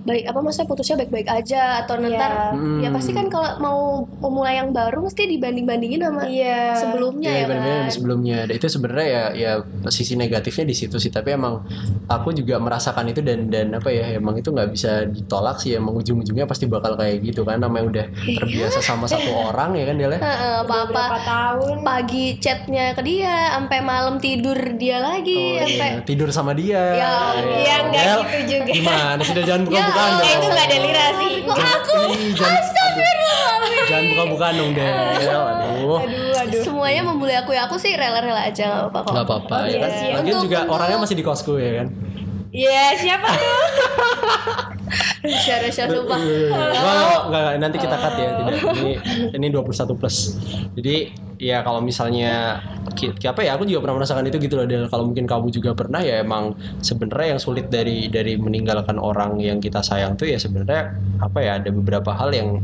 baik 0.00 0.24
apa 0.24 0.38
maksudnya 0.38 0.64
putusnya 0.66 0.96
baik-baik 0.96 1.28
aja 1.28 1.62
atau 1.78 1.94
ntar 1.98 2.32
Hmm. 2.50 2.80
ya 2.80 2.88
pasti 2.88 3.12
kan 3.12 3.26
kalau 3.26 3.50
mau 3.58 3.78
memulai 4.18 4.56
yang 4.56 4.70
baru 4.70 5.02
mesti 5.02 5.28
dibanding-bandingin 5.28 6.00
sama 6.00 6.24
Iya. 6.24 6.72
sebelumnya 6.74 7.28
Iya, 7.28 7.36
ya 7.36 7.46
kan 7.46 7.58
yang 7.60 7.90
sebelumnya. 7.90 8.38
Dan 8.42 8.54
itu 8.54 8.66
sebenarnya 8.66 9.06
ya 9.06 9.24
ya 9.32 9.52
sisi 9.86 10.14
negatifnya 10.14 10.64
di 10.64 10.74
situ 10.74 10.96
sih. 10.96 11.08
Tapi 11.08 11.28
emang 11.30 11.62
aku 12.06 12.32
juga 12.32 12.56
merasakan 12.56 13.08
itu 13.08 13.20
dan 13.20 13.46
dan 13.46 13.72
apa 13.72 13.88
ya 13.88 14.14
emang 14.14 14.34
itu 14.34 14.48
nggak 14.48 14.70
bisa 14.70 15.04
ditolak 15.04 15.58
sih. 15.58 15.74
Emang 15.74 15.94
ujung-ujungnya 15.94 16.44
pasti 16.44 16.64
bakal 16.64 16.94
kayak 16.94 17.20
gitu 17.22 17.42
kan. 17.42 17.58
Namanya 17.58 17.84
udah 17.86 18.04
terbiasa 18.34 18.80
sama 18.80 19.04
satu 19.04 19.28
orang 19.48 19.74
ya 19.74 19.84
kan 19.84 19.94
dia. 19.94 20.08
Heeh, 20.10 20.58
beberapa 20.62 20.88
apa-apa 20.90 21.18
tahun 21.22 21.76
pagi 21.80 22.24
chatnya 22.36 22.92
ke 22.92 23.02
dia 23.02 23.52
sampai 23.52 23.78
malam 23.80 24.16
tidur 24.16 24.56
dia 24.74 24.98
lagi 24.98 25.38
Oh, 25.52 25.62
sampai 25.62 25.90
iya. 25.92 26.02
tidur 26.02 26.28
sama 26.30 26.52
dia. 26.52 26.82
Ya, 26.94 27.12
iya, 27.54 27.76
nggak 27.84 28.02
Del, 28.02 28.20
gitu 28.20 28.38
juga. 28.48 28.72
Gimana 28.72 29.20
sih 29.20 29.32
Del? 29.32 29.44
jangan 29.44 29.62
buka-bukaan 29.62 29.88
Ya, 29.89 29.89
dong. 29.92 30.30
itu 30.30 30.46
nggak 30.46 30.66
ada 30.66 30.76
lira 30.78 31.06
sih 31.16 31.32
kok 31.40 31.56
aku 31.56 31.94
Ih, 32.10 32.30
jangan, 32.32 34.02
buka-bukaan 34.08 34.54
dong 34.54 34.70
Del. 34.72 34.86
Aduh. 34.86 35.98
aduh 35.98 36.32
aduh 36.36 36.62
semuanya 36.62 37.02
membuli 37.02 37.34
aku 37.34 37.50
ya 37.50 37.66
aku 37.66 37.76
sih 37.76 37.92
rela-rela 37.92 38.42
aja 38.42 38.86
nggak 38.86 38.88
apa-apa 38.88 39.00
kok 39.02 39.12
Gak 39.12 39.26
apa-apa 39.26 39.56
ya 39.60 39.68
Iya 39.68 39.78
kan. 39.78 39.90
sih. 39.92 40.08
Lagian 40.10 40.24
Untuk- 40.32 40.44
juga 40.46 40.58
orangnya 40.68 40.98
masih 41.00 41.16
di 41.16 41.24
kosku 41.24 41.52
ya 41.56 41.70
kan. 41.76 41.86
Iya 42.50 42.98
siapa 42.98 43.30
tuh 43.30 43.62
Resya 45.22 45.62
Resya 45.62 45.84
sumpah 45.86 46.18
Enggak, 46.18 46.66
enggak, 46.66 47.20
enggak, 47.30 47.54
nanti 47.62 47.76
kita 47.78 47.96
cut 47.96 48.14
ya 48.18 48.30
tidak. 48.42 48.54
Ini 48.74 48.92
ini 49.38 49.46
21 49.54 49.94
plus. 49.94 50.16
Jadi 50.74 50.96
ya 51.38 51.62
kalau 51.62 51.78
misalnya 51.78 52.58
apa 53.00 53.40
ya 53.40 53.54
aku 53.54 53.64
juga 53.70 53.86
pernah 53.86 54.02
merasakan 54.02 54.26
itu 54.26 54.42
gitu 54.42 54.58
loh 54.58 54.66
Del. 54.66 54.90
Kalau 54.90 55.06
mungkin 55.06 55.30
kamu 55.30 55.46
juga 55.54 55.70
pernah 55.78 56.02
ya 56.02 56.26
emang 56.26 56.58
sebenarnya 56.82 57.38
yang 57.38 57.40
sulit 57.40 57.70
dari 57.70 58.10
dari 58.10 58.34
meninggalkan 58.34 58.98
orang 58.98 59.38
yang 59.38 59.62
kita 59.62 59.84
sayang 59.84 60.18
tuh 60.18 60.26
ya 60.26 60.40
sebenarnya 60.40 60.96
apa 61.22 61.38
ya 61.38 61.62
ada 61.62 61.70
beberapa 61.70 62.10
hal 62.16 62.34
yang 62.34 62.58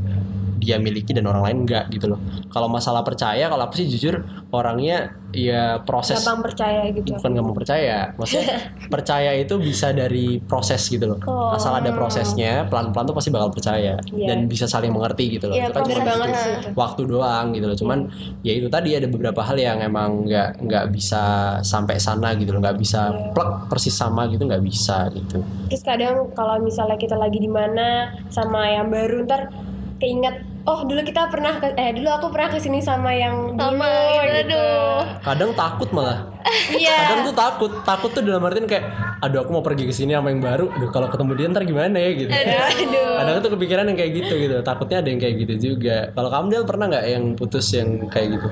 dia 0.56 0.76
miliki 0.76 1.10
dan 1.10 1.24
orang 1.24 1.42
lain 1.42 1.58
enggak 1.62 1.84
gitu 1.88 2.08
loh 2.08 2.20
kalau 2.48 2.66
masalah 2.66 3.00
percaya 3.00 3.46
kalau 3.46 3.64
aku 3.64 3.76
sih 3.76 3.86
jujur 3.86 4.20
orangnya 4.50 5.12
ya 5.30 5.78
proses 5.78 6.16
gampang 6.18 6.40
percaya 6.42 6.88
gitu 6.88 7.12
bukan 7.12 7.30
nggak 7.30 7.44
mau 7.44 7.52
percaya 7.52 7.96
maksudnya 8.14 8.56
percaya 8.94 9.30
itu 9.34 9.54
bisa 9.56 9.90
dari 9.90 10.40
proses 10.40 10.80
gitu 10.86 11.06
loh 11.06 11.18
Oh. 11.26 11.52
asal 11.52 11.72
ada 11.72 11.90
prosesnya 11.90 12.64
pelan-pelan 12.64 13.04
tuh 13.04 13.14
pasti 13.14 13.28
bakal 13.28 13.50
percaya 13.50 13.98
Iya. 14.06 14.26
dan 14.26 14.46
bisa 14.46 14.64
saling 14.64 14.88
mengerti 14.88 15.28
gitu 15.32 15.46
loh 15.46 15.54
Iya, 15.54 15.68
itu 15.68 15.72
kan 15.72 15.82
cuma 15.84 16.02
banget 16.02 16.28
butuh 16.28 16.38
sih 16.38 16.52
itu. 16.54 16.68
waktu 16.74 17.02
doang 17.04 17.46
gitu 17.50 17.66
loh 17.66 17.76
cuman 17.76 17.98
ya 18.40 18.52
itu 18.54 18.66
tadi 18.66 18.90
ada 18.92 19.06
beberapa 19.06 19.40
hal 19.40 19.56
yang 19.56 19.78
emang 19.78 20.24
nggak 20.24 20.62
nggak 20.62 20.84
bisa 20.88 21.22
sampai 21.60 21.98
sana 21.98 22.32
gitu 22.34 22.50
loh 22.50 22.60
nggak 22.60 22.76
bisa 22.76 23.00
Iya. 23.06 23.32
plek 23.32 23.50
persis 23.68 23.92
sama 23.92 24.24
gitu 24.26 24.42
nggak 24.42 24.62
bisa 24.62 25.10
gitu 25.10 25.42
terus 25.66 25.82
kadang 25.82 26.30
kalau 26.32 26.56
misalnya 26.58 26.96
kita 26.96 27.14
lagi 27.14 27.36
di 27.36 27.50
mana 27.50 27.86
sama 28.26 28.66
yang 28.68 28.88
baru 28.88 29.22
ntar 29.22 29.50
keinget 29.96 30.36
oh 30.66 30.82
dulu 30.82 31.00
kita 31.06 31.30
pernah 31.30 31.56
ke, 31.62 31.72
eh 31.78 31.94
dulu 31.94 32.10
aku 32.10 32.26
pernah 32.34 32.50
ke 32.50 32.58
sini 32.58 32.82
sama 32.82 33.14
yang 33.14 33.54
dulu 33.54 33.62
Sama 33.62 33.86
gitu, 33.86 34.26
gitu. 34.26 34.42
aduh. 34.50 34.98
kadang 35.22 35.50
takut 35.54 35.88
malah. 35.94 36.18
Iya. 36.66 36.96
Kadang 37.06 37.20
tuh 37.30 37.36
takut. 37.38 37.72
Takut 37.86 38.10
tuh 38.10 38.22
dalam 38.22 38.42
artian 38.42 38.66
kayak 38.66 38.84
aduh 39.22 39.46
aku 39.46 39.50
mau 39.54 39.64
pergi 39.66 39.86
ke 39.86 39.94
sini 39.94 40.14
sama 40.14 40.34
yang 40.34 40.42
baru. 40.42 40.66
Aduh 40.74 40.90
kalau 40.90 41.06
ketemu 41.06 41.32
dia 41.38 41.46
ntar 41.50 41.62
gimana 41.62 41.96
ya? 41.98 42.10
gitu. 42.14 42.30
Aduh. 42.30 43.14
Kadang 43.22 43.34
tuh 43.42 43.50
kepikiran 43.54 43.84
yang 43.86 43.98
kayak 43.98 44.12
gitu 44.14 44.34
gitu. 44.34 44.56
Takutnya 44.66 44.98
ada 45.02 45.08
yang 45.10 45.20
kayak 45.22 45.34
gitu 45.46 45.54
juga. 45.58 46.10
Kalau 46.14 46.28
kamu 46.30 46.46
Del 46.50 46.64
pernah 46.66 46.86
nggak 46.90 47.04
yang 47.06 47.24
putus 47.38 47.66
yang 47.74 48.10
kayak 48.10 48.38
gitu 48.38 48.48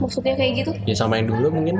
Maksudnya 0.00 0.34
kayak 0.34 0.52
gitu? 0.56 0.70
ya 0.82 0.94
sama 0.94 1.14
yang 1.14 1.28
dulu 1.28 1.46
mungkin 1.52 1.76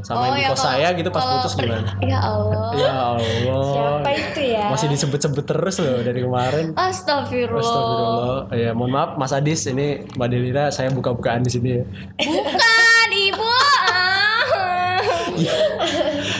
sama 0.00 0.30
yang 0.30 0.36
di 0.36 0.42
kos 0.44 0.56
kalau- 0.56 0.66
saya 0.70 0.88
gitu 0.92 1.08
pas 1.08 1.24
putus 1.26 1.52
per- 1.52 1.64
gimana 1.64 1.90
Ya 2.06 2.18
Allah. 2.18 2.68
ya 2.72 2.92
Allah 3.10 3.62
siapa 3.66 4.10
itu 4.12 4.40
ya 4.48 4.64
masih 4.68 4.86
disebut-sebut 4.88 5.44
terus 5.44 5.76
loh 5.78 5.98
dari 6.00 6.20
kemarin 6.20 6.66
Astagfirullah. 6.72 7.60
Astagfirullah 7.60 8.38
ya 8.54 8.70
mohon 8.72 8.90
maaf 8.90 9.10
Mas 9.16 9.30
Adis 9.30 9.66
ini 9.66 10.06
Mbak 10.08 10.28
Delira 10.28 10.64
saya 10.68 10.88
buka-bukaan 10.88 11.42
di 11.42 11.50
sini 11.50 11.68
ya 11.72 11.84
Bukan 12.20 13.10
ibu. 13.12 13.50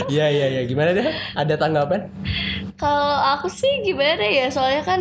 Iya 0.07 0.26
iya 0.35 0.47
iya 0.49 0.62
gimana 0.64 0.93
deh 0.93 1.03
ada 1.33 1.55
tanggapan 1.55 2.07
Kalau 2.75 3.07
aku 3.33 3.47
sih 3.49 3.83
gimana 3.83 4.23
ya? 4.23 4.47
Soalnya 4.49 4.83
kan 4.83 5.00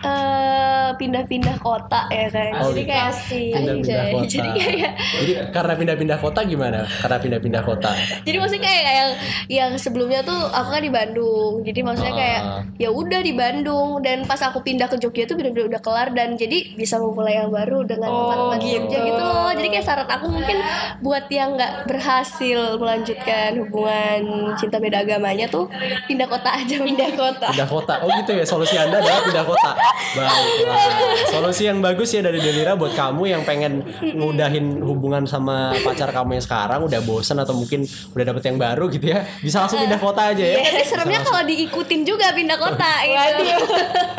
eh, 0.00 0.88
pindah-pindah 0.94 1.56
kota 1.58 2.06
ya 2.08 2.26
kan. 2.28 2.50
Oh, 2.56 2.70
Jadi 2.70 2.80
gitu. 2.80 2.88
kayak 2.88 3.12
pindah-pindah 3.28 3.98
Anjay. 3.98 4.12
kota 4.12 4.26
Jadi 4.28 4.48
kayak 4.54 4.92
jadi 5.18 5.32
karena 5.50 5.72
pindah-pindah 5.74 6.18
kota 6.18 6.40
gimana 6.42 6.80
karena 6.96 7.16
pindah-pindah 7.18 7.62
kota 7.62 7.90
jadi 8.22 8.36
maksudnya 8.36 8.62
kayak 8.64 8.84
yang 8.88 9.10
yang 9.48 9.70
sebelumnya 9.74 10.20
tuh 10.22 10.38
aku 10.48 10.68
kan 10.70 10.80
di 10.80 10.88
Bandung 10.88 11.52
jadi 11.62 11.80
maksudnya 11.80 12.06
Ah. 12.08 12.16
kayak 12.16 12.40
ya 12.76 12.88
udah 12.90 13.20
di 13.20 13.32
Bandung 13.32 13.88
dan 14.00 14.24
pas 14.24 14.40
aku 14.40 14.60
pindah 14.60 14.86
ke 14.86 14.96
Jogja 14.96 15.24
tuh 15.24 15.34
benar-benar 15.34 15.68
udah 15.68 15.80
kelar 15.80 16.08
dan 16.10 16.34
jadi 16.34 16.72
bisa 16.72 16.96
memulai 16.96 17.36
yang 17.36 17.48
baru 17.48 17.82
dengan 17.82 18.08
Oh, 18.08 18.16
tempat-tempat 18.22 18.58
di 18.58 18.68
Jogja 18.72 18.98
gitu. 18.98 19.06
gitu 19.08 19.22
loh 19.22 19.50
jadi 19.50 19.68
kayak 19.68 19.84
saran 19.84 20.08
aku 20.08 20.26
mungkin 20.28 20.56
buat 21.00 21.24
yang 21.28 21.50
nggak 21.52 21.72
berhasil 21.86 22.60
melanjutkan 22.76 23.50
hubungan 23.58 24.20
cinta 24.54 24.76
beda 24.76 24.98
agamanya 25.00 25.46
tuh 25.46 25.66
pindah 26.06 26.26
kota 26.26 26.48
aja 26.54 26.76
pindah 26.78 27.10
kota 27.12 27.46
pindah 27.48 27.68
kota 27.68 27.94
oh 28.00 28.10
gitu 28.16 28.32
ya 28.32 28.44
solusi 28.44 28.74
anda 28.74 28.98
adalah 28.98 29.20
pindah 29.22 29.44
kota 29.44 29.70
baiklah 30.14 30.86
solusi 31.28 31.62
yang 31.64 31.78
bagus 31.78 32.10
ya 32.10 32.20
dari 32.20 32.38
Delira 32.38 32.74
buat 32.74 32.92
kamu 32.92 33.22
yang 33.26 33.42
pengen 33.42 33.84
ngudahin 34.02 34.80
hubungan 34.80 35.24
sama 35.24 35.74
pacar 35.80 36.08
kamu 36.08 36.36
yang 36.36 36.44
sekarang 36.44 36.80
udah 36.82 37.00
bosen 37.02 37.36
atau 37.36 37.52
mungkin 37.52 37.84
udah 38.12 38.24
dapet 38.24 38.42
yang 38.44 38.56
baru 38.56 38.88
gitu 38.88 39.06
ya 39.08 39.26
bisa 39.38 39.60
langsung 39.60 39.78
pindah 39.78 39.98
kota 39.98 40.32
aja 40.32 40.44
ya 40.44 40.58
tapi 40.58 40.84
seremnya 40.84 41.20
kalau 41.20 41.42
diikutin 41.44 42.00
juga 42.02 42.32
pindah 42.32 42.56
kota 42.56 42.90
gitu 43.04 43.44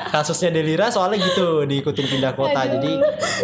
kasusnya 0.10 0.50
Delira 0.52 0.90
soalnya 0.90 1.18
gitu 1.20 1.64
diikutin 1.64 2.06
pindah 2.08 2.34
kota 2.34 2.62
jadi 2.68 2.92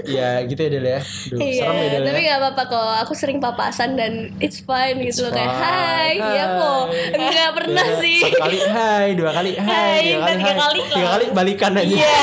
ya 0.05 0.29
gitu 0.44 0.60
ya 0.60 0.70
Del 0.70 0.88
ya 0.88 1.00
Duh, 1.25 1.38
Iya, 1.38 1.62
serem 1.62 1.75
ya 1.75 1.88
Del 1.89 2.03
tapi 2.05 2.22
ya 2.22 2.27
gak 2.27 2.39
apa-apa 2.41 2.63
kok. 2.67 2.94
Aku 3.05 3.13
sering 3.13 3.39
papasan 3.39 3.96
dan 3.96 4.13
it's 4.38 4.60
fine 4.60 5.00
gitu 5.00 5.24
loh 5.24 5.32
kayak 5.32 5.48
fine. 5.48 5.63
hai, 5.63 6.12
iya 6.15 6.46
kok. 6.53 6.84
Hai. 6.86 7.15
Enggak 7.15 7.50
pernah 7.53 7.86
Delira 7.86 8.01
sih. 8.01 8.20
satu 8.22 8.38
kali 8.38 8.58
hai 8.62 9.08
dua 9.13 9.32
kali 9.32 9.51
hai, 9.55 9.65
Hai, 9.65 10.01
tiga 10.03 10.20
kali 10.20 10.36
tiga 10.36 10.46
hai 10.46 10.60
kali 10.60 10.79
tiga 10.89 11.08
kali 11.10 11.25
balikan 11.32 11.72
aja 11.75 11.96
Oh, 11.96 12.14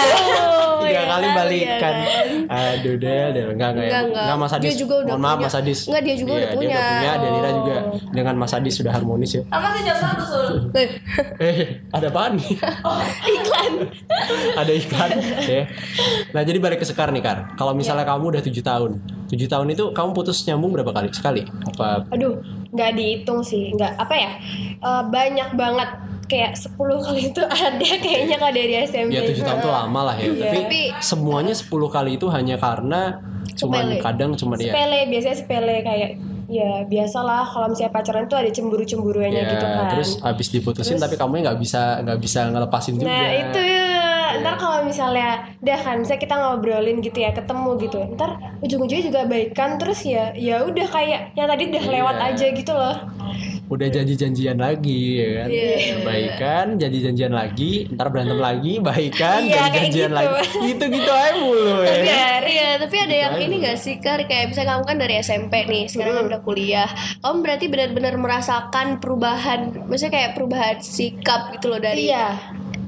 tiga 0.82 0.90
ya 0.92 1.02
kali 1.06 1.25
kan, 1.25 1.37
balikan. 1.37 1.94
aduh 2.44 2.94
Del 2.96 3.28
Del 3.30 3.49
enggak 3.54 3.70
enggak 3.72 3.84
ya. 3.84 3.90
Enggak, 3.90 4.02
enggak. 4.04 4.25
enggak 4.25 4.38
Mas 4.38 4.52
Adis. 4.52 4.66
Dia 4.66 4.75
juga 4.76 4.94
udah 4.99 5.12
mohon 5.12 5.22
maaf 5.22 5.34
punya. 5.34 5.46
Mas 5.46 5.56
Adis. 5.56 5.78
Enggak, 5.84 6.02
dia 6.02 6.14
juga 6.14 6.30
Iya, 6.30 6.37
udah 6.37 6.46
dia 6.46 6.56
punya. 6.58 6.80
punya. 6.82 7.12
Delira 7.14 7.40
Oh. 7.42 7.54
juga 7.54 7.76
dengan 8.11 8.34
Mas 8.37 8.52
Adis 8.52 8.75
sudah 8.75 8.92
harmonis 8.92 9.30
ya. 9.32 9.42
Apa 9.49 9.66
sih 9.70 9.82
jam 9.82 9.96
satu 9.96 10.22
sul? 10.22 10.46
eh. 10.75 10.88
Ada 11.90 12.06
apaan? 12.08 12.30
Nih 12.34 12.49
Iklan. 13.25 13.72
ada 14.54 14.72
iklan 14.72 15.11
ya. 15.42 15.62
Nah 16.30 16.42
jadi 16.42 16.58
balik 16.58 16.78
ke 16.78 16.87
Sekar 16.87 17.08
nih 17.08 17.20
Kar. 17.20 17.54
Kalau 17.54 17.72
misalnya 17.72 18.04
kamu 18.04 18.25
udah 18.30 18.42
tujuh 18.42 18.62
tahun 18.62 18.92
tujuh 19.28 19.49
tahun 19.49 19.66
itu 19.70 19.84
kamu 19.92 20.11
putus 20.12 20.44
nyambung 20.44 20.72
berapa 20.72 20.90
kali? 20.90 21.08
Sekali. 21.11 21.42
Apa? 21.44 22.04
Aduh 22.11 22.37
nggak 22.70 22.90
dihitung 22.92 23.40
sih. 23.40 23.72
Nggak 23.72 23.96
apa 23.96 24.14
ya? 24.14 24.30
Eh, 24.76 25.02
banyak 25.06 25.49
banget 25.52 25.88
kayak 26.32 26.52
10 26.56 26.72
kali 26.80 27.20
itu 27.28 27.42
ada 27.68 27.88
kayaknya 27.98 28.36
kalau 28.36 28.54
dari 28.54 28.74
SMP 28.82 29.10
ya 29.10 29.20
tujuh 29.22 29.42
tahun 29.42 29.58
tuh 29.60 29.72
lama 29.72 30.00
lah 30.02 30.16
ya 30.16 30.26
Iya. 30.26 30.50
tapi 30.56 30.80
semuanya 30.98 31.52
10 31.52 31.68
kali 31.86 32.10
itu 32.16 32.26
hanya 32.26 32.56
karena 32.56 33.20
cuman 33.52 33.84
Sepele. 33.84 34.00
kadang 34.00 34.30
cuman 34.32 34.56
ya 34.56 34.72
sepele 34.72 35.00
biasanya 35.06 35.36
sepele 35.36 35.76
kayak 35.82 36.10
ya 36.48 36.84
biasalah 36.84 37.44
kalau 37.46 37.66
misalnya 37.66 37.92
pacaran 37.92 38.24
tuh 38.26 38.36
ada 38.36 38.48
cemburu-cemburuannya 38.48 39.36
ya 39.38 39.50
gitu 39.50 39.66
kan 39.66 39.84
terus 39.90 40.10
habis 40.20 40.48
diputusin 40.48 40.90
Terus- 40.90 41.02
tapi 41.02 41.14
kamu 41.14 41.40
nggak 41.42 41.58
bisa 41.58 42.00
nggak 42.00 42.18
bisa 42.18 42.40
ngelepasin 42.46 42.94
juga 42.94 43.08
Nah 43.08 43.28
itu 43.34 43.60
ya, 43.62 43.88
ntar 44.34 44.54
kalau 44.56 44.80
misalnya 44.82 45.30
dah 45.58 45.78
kan, 45.78 45.96
misalnya 45.98 46.20
kita 46.20 46.34
ngobrolin 46.34 46.98
gitu 46.98 47.18
ya, 47.18 47.30
ketemu 47.30 47.70
gitu, 47.78 47.98
ntar 48.10 48.30
ujung-ujungnya 48.58 49.04
juga 49.04 49.20
baikan, 49.24 49.76
terus 49.76 50.00
ya 50.02 50.32
ya 50.32 50.60
udah 50.62 50.86
kayak 50.86 51.20
yang 51.32 51.44
tadi 51.46 51.68
udah 51.68 51.82
Iya. 51.82 51.92
lewat 51.94 52.16
aja 52.22 52.46
gitu 52.50 52.72
loh. 52.72 52.96
Udah 53.72 53.88
janji-janjian 53.88 54.56
lagi 54.56 55.00
ya 55.16 55.28
kan 55.34 55.48
Iya. 55.48 55.94
baikan 56.02 56.66
janji-janjian 56.76 57.32
lagi 57.32 57.72
ntar 57.90 58.06
berantem 58.08 58.36
lagi 58.36 58.72
baikan 58.78 59.40
Iya, 59.40 59.48
kayak 59.48 59.64
janji-janjian 59.72 60.06
gitu. 60.06 60.18
lagi 60.18 60.46
gitu 60.68 60.84
gitu 60.90 61.10
aja 61.10 61.32
mulu 61.34 61.76
ya 61.80 61.96
kan? 61.96 62.02
Iya, 62.02 62.28
iya, 62.44 62.68
tapi 62.76 62.96
ada 62.98 63.14
yang 63.16 63.32
Gitu 63.32 63.44
ini 63.44 63.56
aja. 63.56 63.64
gak 63.64 63.78
sih 63.78 63.94
Kar 63.96 64.20
Kayak 64.22 64.44
misalnya 64.46 64.70
kamu 64.70 64.84
kan 64.84 64.96
dari 64.98 65.14
SMP 65.16 65.54
nih 65.64 65.84
Sekarang 65.86 66.14
kan 66.14 66.24
udah 66.26 66.40
kuliah 66.42 66.88
Kamu 67.18 67.36
berarti 67.40 67.64
benar-benar 67.66 68.14
merasakan 68.14 68.86
perubahan 68.98 69.60
Maksudnya 69.82 70.12
kayak 70.12 70.30
perubahan 70.32 70.76
sikap 70.78 71.48
gitu 71.50 71.66
loh 71.66 71.78
dari 71.78 72.06
Iya, 72.06 72.28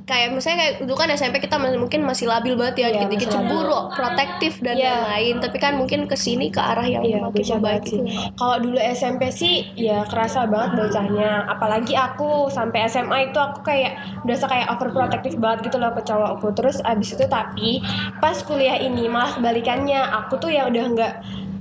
kayak 0.05 0.29
misalnya 0.31 0.59
kayak 0.61 0.75
dulu 0.85 0.97
kan 0.97 1.09
SMP 1.11 1.41
kita 1.41 1.57
masih 1.57 1.81
mungkin 1.81 2.05
masih 2.05 2.29
labil 2.29 2.55
banget 2.55 2.77
ya 2.77 2.83
Iya, 2.85 2.93
dikit-dikit 3.01 3.25
masih 3.25 3.41
labil. 3.41 3.49
cemburu, 3.49 3.79
protektif 3.91 4.53
dan 4.61 4.77
Iya. 4.77 4.85
lain-lain. 5.01 5.35
Tapi 5.41 5.57
kan 5.57 5.73
mungkin 5.75 6.01
ke 6.05 6.13
sini 6.15 6.47
ke 6.49 6.61
arah 6.61 6.85
yang 6.85 7.01
iya 7.01 7.19
makin 7.19 7.41
banget 7.59 7.83
sih. 7.87 7.99
gitu. 7.99 8.13
Kalau 8.35 8.57
dulu 8.61 8.77
SMP 8.77 9.23
sih 9.31 9.55
ya 9.75 10.05
kerasa 10.05 10.45
banget 10.45 10.71
bocahnya. 10.79 11.49
Apalagi 11.49 11.95
aku 11.95 12.47
sampai 12.49 12.85
SMA 12.85 13.33
itu 13.33 13.39
aku 13.39 13.65
kayak 13.65 13.97
berasa 14.23 14.45
kayak 14.45 14.69
overprotective 14.71 15.37
banget 15.37 15.59
gitu 15.67 15.77
loh 15.79 15.91
ke 15.91 16.03
cowokku. 16.03 16.53
Terus 16.53 16.85
abis 16.85 17.17
itu 17.17 17.25
tapi 17.25 17.81
pas 18.21 18.37
kuliah 18.39 18.77
ini 18.77 19.09
malah 19.09 19.33
kebalikannya. 19.33 20.05
Aku 20.21 20.37
tuh 20.37 20.53
ya 20.53 20.69
udah 20.69 20.85
nggak 20.87 21.13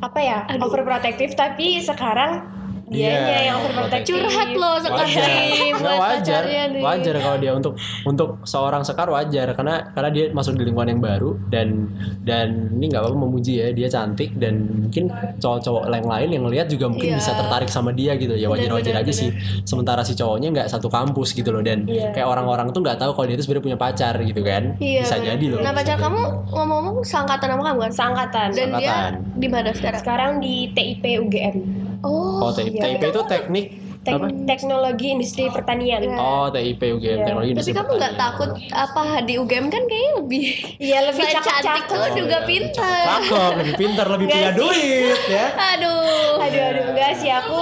apa 0.01 0.19
ya 0.19 0.37
Aduh. 0.51 0.67
overprotective 0.67 1.31
tapi 1.31 1.79
sekarang 1.79 2.43
dianya 2.93 3.25
Iya, 3.25 3.39
yang 3.43 3.57
overprotective. 3.59 4.13
Curhat 4.15 4.49
loh 4.53 4.75
sekarang 4.77 5.09
wajar 5.09 5.29
buat 5.73 5.97
wajar 5.99 6.43
wajar 6.79 7.15
kalau 7.17 7.37
dia 7.37 7.51
untuk 7.51 7.73
untuk 8.03 8.29
seorang 8.43 8.81
sekar 8.81 9.07
wajar 9.07 9.47
karena 9.51 9.75
karena 9.89 10.09
dia 10.09 10.25
masuk 10.29 10.53
di 10.53 10.63
lingkungan 10.63 10.89
yang 10.89 11.01
baru 11.01 11.31
dan 11.47 11.89
dan 12.21 12.47
ini 12.71 12.85
nggak 12.87 13.01
apa-apa 13.01 13.17
memuji 13.19 13.57
ya 13.57 13.69
dia 13.69 13.87
cantik 13.87 14.35
dan 14.35 14.53
mungkin 14.83 15.09
cowok-cowok 15.37 15.83
yang 15.89 16.07
lain 16.07 16.29
yang 16.31 16.45
lihat 16.47 16.67
juga 16.67 16.85
mungkin 16.85 17.09
Iya. 17.09 17.17
bisa 17.17 17.31
tertarik 17.33 17.67
sama 17.67 17.89
dia 17.91 18.13
gitu 18.13 18.33
ya 18.33 18.47
wajar-wajar 18.47 18.93
Bener, 18.93 19.03
aja 19.03 19.13
sih 19.13 19.29
sementara 19.63 20.01
si 20.01 20.13
cowoknya 20.13 20.49
nggak 20.51 20.67
satu 20.67 20.87
kampus 20.87 21.33
gitu 21.33 21.49
loh 21.49 21.59
dan 21.59 21.83
Iya. 21.83 22.11
kayak 22.11 22.27
orang-orang 22.27 22.69
tuh 22.69 22.79
nggak 22.79 22.97
tahu 22.97 23.11
kalau 23.11 23.25
dia 23.25 23.35
itu 23.35 23.43
sebenarnya 23.43 23.65
punya 23.65 23.79
pacar 23.79 24.13
gitu 24.19 24.41
kan 24.41 24.63
Iya, 24.77 25.01
bisa 25.01 25.17
jadi 25.17 25.45
loh 25.47 25.59
Nah 25.59 25.71
pacar 25.71 25.97
kamu 25.97 26.21
ngomong-ngomong 26.47 26.95
seangkatan 27.01 27.47
sama 27.49 27.63
kamu 27.63 27.79
kan? 27.81 27.91
Seangkatan. 27.91 28.47
Dan 28.51 28.69
dia 28.73 28.83
Seangkatan. 28.83 29.11
di 29.33 29.47
mana 29.47 29.69
sekarang? 29.71 29.99
Sekarang 29.99 30.31
di 30.37 30.55
TIP 30.69 31.03
UGM. 31.19 31.55
Oh, 32.03 32.43
oh 32.43 32.51
TIP, 32.51 32.71
iya. 32.73 32.81
TIP 32.89 33.03
itu 33.09 33.21
teknik 33.25 33.67
Tek- 34.03 34.19
apa 34.19 34.27
teknologi 34.43 35.07
industri 35.09 35.47
pertanian. 35.47 36.03
oh 36.13 36.47
TIP 36.49 36.81
UGM 36.91 36.99
Iya. 36.99 37.23
teknologi 37.23 37.47
tapi 37.47 37.55
industri 37.55 37.73
kamu 37.73 37.91
nggak 37.95 38.15
takut 38.17 38.49
apa 38.69 39.01
di 39.21 39.33
UGM 39.37 39.65
kan 39.67 39.83
kayaknya 39.83 40.11
lebih 40.17 40.45
Iya 40.77 40.99
lebih 41.05 41.23
Selain 41.23 41.39
cantik 41.39 41.63
cakep-cakep. 41.63 41.87
tuh 41.89 42.07
juga 42.13 42.37
pintar. 42.43 43.03
cakep 43.05 43.51
lebih 43.57 43.75
pintar 43.77 44.05
lebih 44.09 44.27
punya 44.27 44.43
sih. 44.45 44.57
duit 44.57 45.21
ya 45.25 45.45
Aduh. 45.71 46.35
Aduh 46.37 46.61
aduh 46.65 46.85
enggak 46.89 47.11
sih 47.15 47.31
aku 47.31 47.59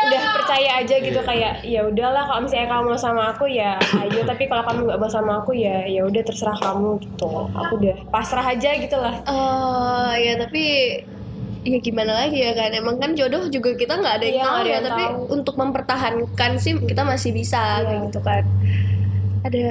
udah 0.00 0.22
percaya 0.32 0.70
aja 0.76 0.96
gitu 0.96 1.20
kayak 1.20 1.60
ya 1.62 1.80
udahlah 1.82 2.24
kalau 2.24 2.40
misalnya 2.40 2.66
kamu 2.68 2.82
mau 2.86 2.96
sama 2.96 3.22
aku 3.28 3.44
ya 3.46 3.74
ayo 4.00 4.22
tapi 4.24 4.46
kalau 4.46 4.62
kamu 4.62 4.80
nggak 4.86 4.98
mau 4.98 5.10
sama 5.10 5.32
aku 5.38 5.52
ya 5.52 5.84
ya 5.84 6.02
udah 6.02 6.22
terserah 6.22 6.56
kamu 6.56 6.98
gitu 7.00 7.28
aku 7.48 7.72
udah 7.76 7.94
pasrah 8.08 8.42
aja 8.44 8.70
gitu 8.76 8.94
lah 8.94 9.14
Oh 9.24 10.10
ya 10.14 10.34
tapi 10.36 10.64
ya 11.60 11.78
gimana 11.78 12.12
lagi 12.16 12.40
ya 12.40 12.52
kan 12.52 12.72
emang 12.72 12.96
kan 12.96 13.12
jodoh 13.12 13.44
juga 13.46 13.74
kita 13.74 13.94
nggak 13.94 14.14
ada 14.16 14.24
yang 14.24 14.36
Iya, 14.36 14.44
tahu 14.46 14.56
ya 14.58 14.70
yang 14.70 14.84
tapi 14.86 15.02
tahu. 15.04 15.16
untuk 15.30 15.54
mempertahankan 15.56 16.50
sih 16.56 16.72
kita 16.80 17.02
masih 17.02 17.30
bisa 17.30 17.60
Iya. 17.60 17.84
kayak 17.84 18.00
gitu 18.08 18.20
kan 18.20 18.44
ada 19.40 19.64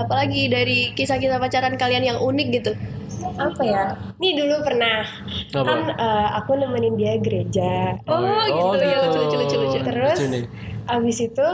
apalagi 0.00 0.48
dari 0.48 0.78
kisah-kisah 0.92 1.36
pacaran 1.36 1.76
kalian 1.76 2.04
yang 2.06 2.18
unik 2.18 2.48
gitu 2.54 2.72
apa 3.36 3.60
ya? 3.62 3.84
Nih 4.16 4.32
dulu 4.32 4.64
pernah 4.64 5.04
Apa? 5.52 5.60
kan 5.60 5.80
eh, 5.92 6.28
aku 6.34 6.56
nemenin 6.56 6.96
dia 6.96 7.20
gereja. 7.20 7.96
Oh, 8.04 8.16
gitu. 8.42 8.80
Ya, 8.80 8.96
lucu, 8.98 9.18
lucu, 9.18 9.36
lucu, 9.36 9.56
lucu. 9.60 9.78
Terus 9.82 10.16
Lucu 10.18 10.26
nih. 10.30 10.44
abis 10.88 11.18
itu 11.22 11.46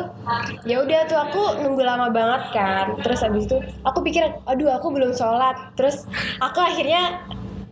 ya 0.62 0.76
udah 0.80 1.00
tuh 1.04 1.18
aku 1.20 1.42
nunggu 1.60 1.82
lama 1.82 2.06
banget 2.08 2.42
kan. 2.54 2.94
Terus 3.02 3.18
abis 3.20 3.50
itu 3.50 3.58
aku 3.82 3.98
pikir 4.00 4.22
aduh 4.46 4.70
aku 4.72 4.94
belum 4.94 5.10
sholat. 5.10 5.74
Terus 5.74 6.06
aku 6.38 6.58
akhirnya 6.58 7.18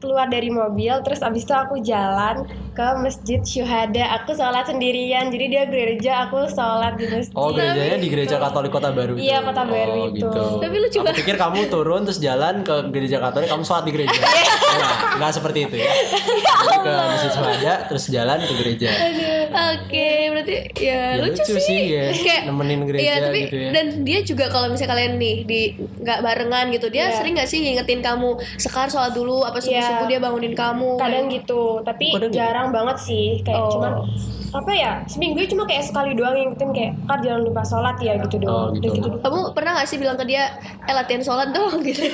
keluar 0.05 0.29
dari 0.29 0.53
mobil 0.53 0.93
terus 1.01 1.25
abis 1.25 1.49
itu 1.49 1.55
aku 1.57 1.81
jalan 1.81 2.45
ke 2.77 2.87
masjid 3.01 3.41
syuhada 3.41 4.05
aku 4.21 4.37
sholat 4.37 4.69
sendirian 4.69 5.33
jadi 5.33 5.47
dia 5.49 5.65
gereja 5.65 6.13
aku 6.29 6.45
sholat 6.53 7.01
di 7.01 7.09
masjid 7.09 7.33
Oh 7.33 7.51
gerejanya 7.55 7.97
di 7.97 8.09
gereja 8.13 8.37
Katolik 8.39 8.71
Kota 8.71 8.93
Baru 8.93 9.17
itu. 9.17 9.27
Iya, 9.27 9.43
Kota 9.43 9.65
Baru 9.65 9.93
oh, 9.95 10.07
itu. 10.11 10.23
Gitu. 10.23 10.43
Tapi 10.61 10.77
Aku 10.85 11.01
banget. 11.03 11.17
pikir 11.23 11.37
kamu 11.41 11.59
turun 11.73 12.01
terus 12.05 12.21
jalan 12.21 12.63
ke 12.63 12.75
gereja 12.93 13.17
Katolik 13.19 13.49
kamu 13.49 13.63
sholat 13.65 13.85
di 13.89 13.93
gereja. 13.95 14.21
Enggak, 14.75 14.97
enggak 15.17 15.33
seperti 15.39 15.59
itu 15.71 15.77
ya. 15.79 15.87
Jadi 15.87 16.77
ke 16.83 16.95
masjid 17.15 17.31
Syuhada 17.31 17.75
terus 17.87 18.05
jalan 18.11 18.39
ke 18.43 18.55
gereja. 18.59 18.91
Oke, 19.55 20.09
berarti 20.29 20.53
ya, 20.75 21.15
Ya, 21.15 21.23
lucu, 21.23 21.39
lucu 21.39 21.55
sih, 21.59 21.81
ya. 21.89 22.11
Kayak 22.11 22.43
Nemenin 22.45 22.81
gereja 22.85 23.03
iya, 23.03 23.15
tapi, 23.23 23.39
gitu 23.45 23.57
ya. 23.57 23.71
Dan 23.71 23.87
dia 24.03 24.19
juga 24.21 24.45
kalau 24.49 24.67
misalnya 24.67 24.93
kalian 24.93 25.13
nih 25.15 25.37
di 25.43 25.61
nggak 25.97 26.19
barengan 26.21 26.67
gitu, 26.71 26.87
dia 26.89 27.07
Iya. 27.07 27.17
sering 27.17 27.35
nggak 27.35 27.47
sih 27.47 27.59
ngingetin 27.61 28.01
kamu 28.01 28.31
sekar 28.57 28.87
sholat 28.87 29.13
dulu 29.13 29.41
apa 29.41 29.59
subuh 29.59 29.79
subuh 29.79 30.05
Iya. 30.05 30.11
dia 30.11 30.19
bangunin 30.21 30.55
kamu. 30.55 30.91
kadang 30.97 31.27
gitu 31.29 31.63
tapi 31.81 32.11
Kadang 32.11 32.29
gitu? 32.29 32.37
jarang 32.37 32.69
banget 32.71 32.97
sih 32.99 33.27
kayak 33.41 33.61
Oh. 33.61 33.71
cuman 33.71 33.93
apa 34.55 34.71
ya 34.71 34.93
seminggu 35.05 35.43
cuma 35.47 35.65
kayak 35.65 35.83
sekali 35.83 36.15
doang 36.15 36.33
ngingetin 36.33 36.71
kayak 36.71 36.93
kar 37.05 37.19
jangan 37.19 37.43
lupa 37.43 37.63
sholat 37.63 37.97
ya 37.99 38.15
gitu 38.17 38.39
Oh, 38.41 38.71
doang 38.71 38.71
gitu. 38.73 38.87
Udah 38.87 38.91
gitu 38.95 39.09
doang. 39.11 39.21
Kamu 39.21 39.39
pernah 39.51 39.71
gak 39.75 39.89
sih 39.89 39.99
bilang 39.99 40.15
ke 40.15 40.25
dia, 40.25 40.47
eh 40.81 40.95
latihan 40.95 41.21
sholat 41.21 41.51
dong 41.51 41.83
gitu? 41.85 42.07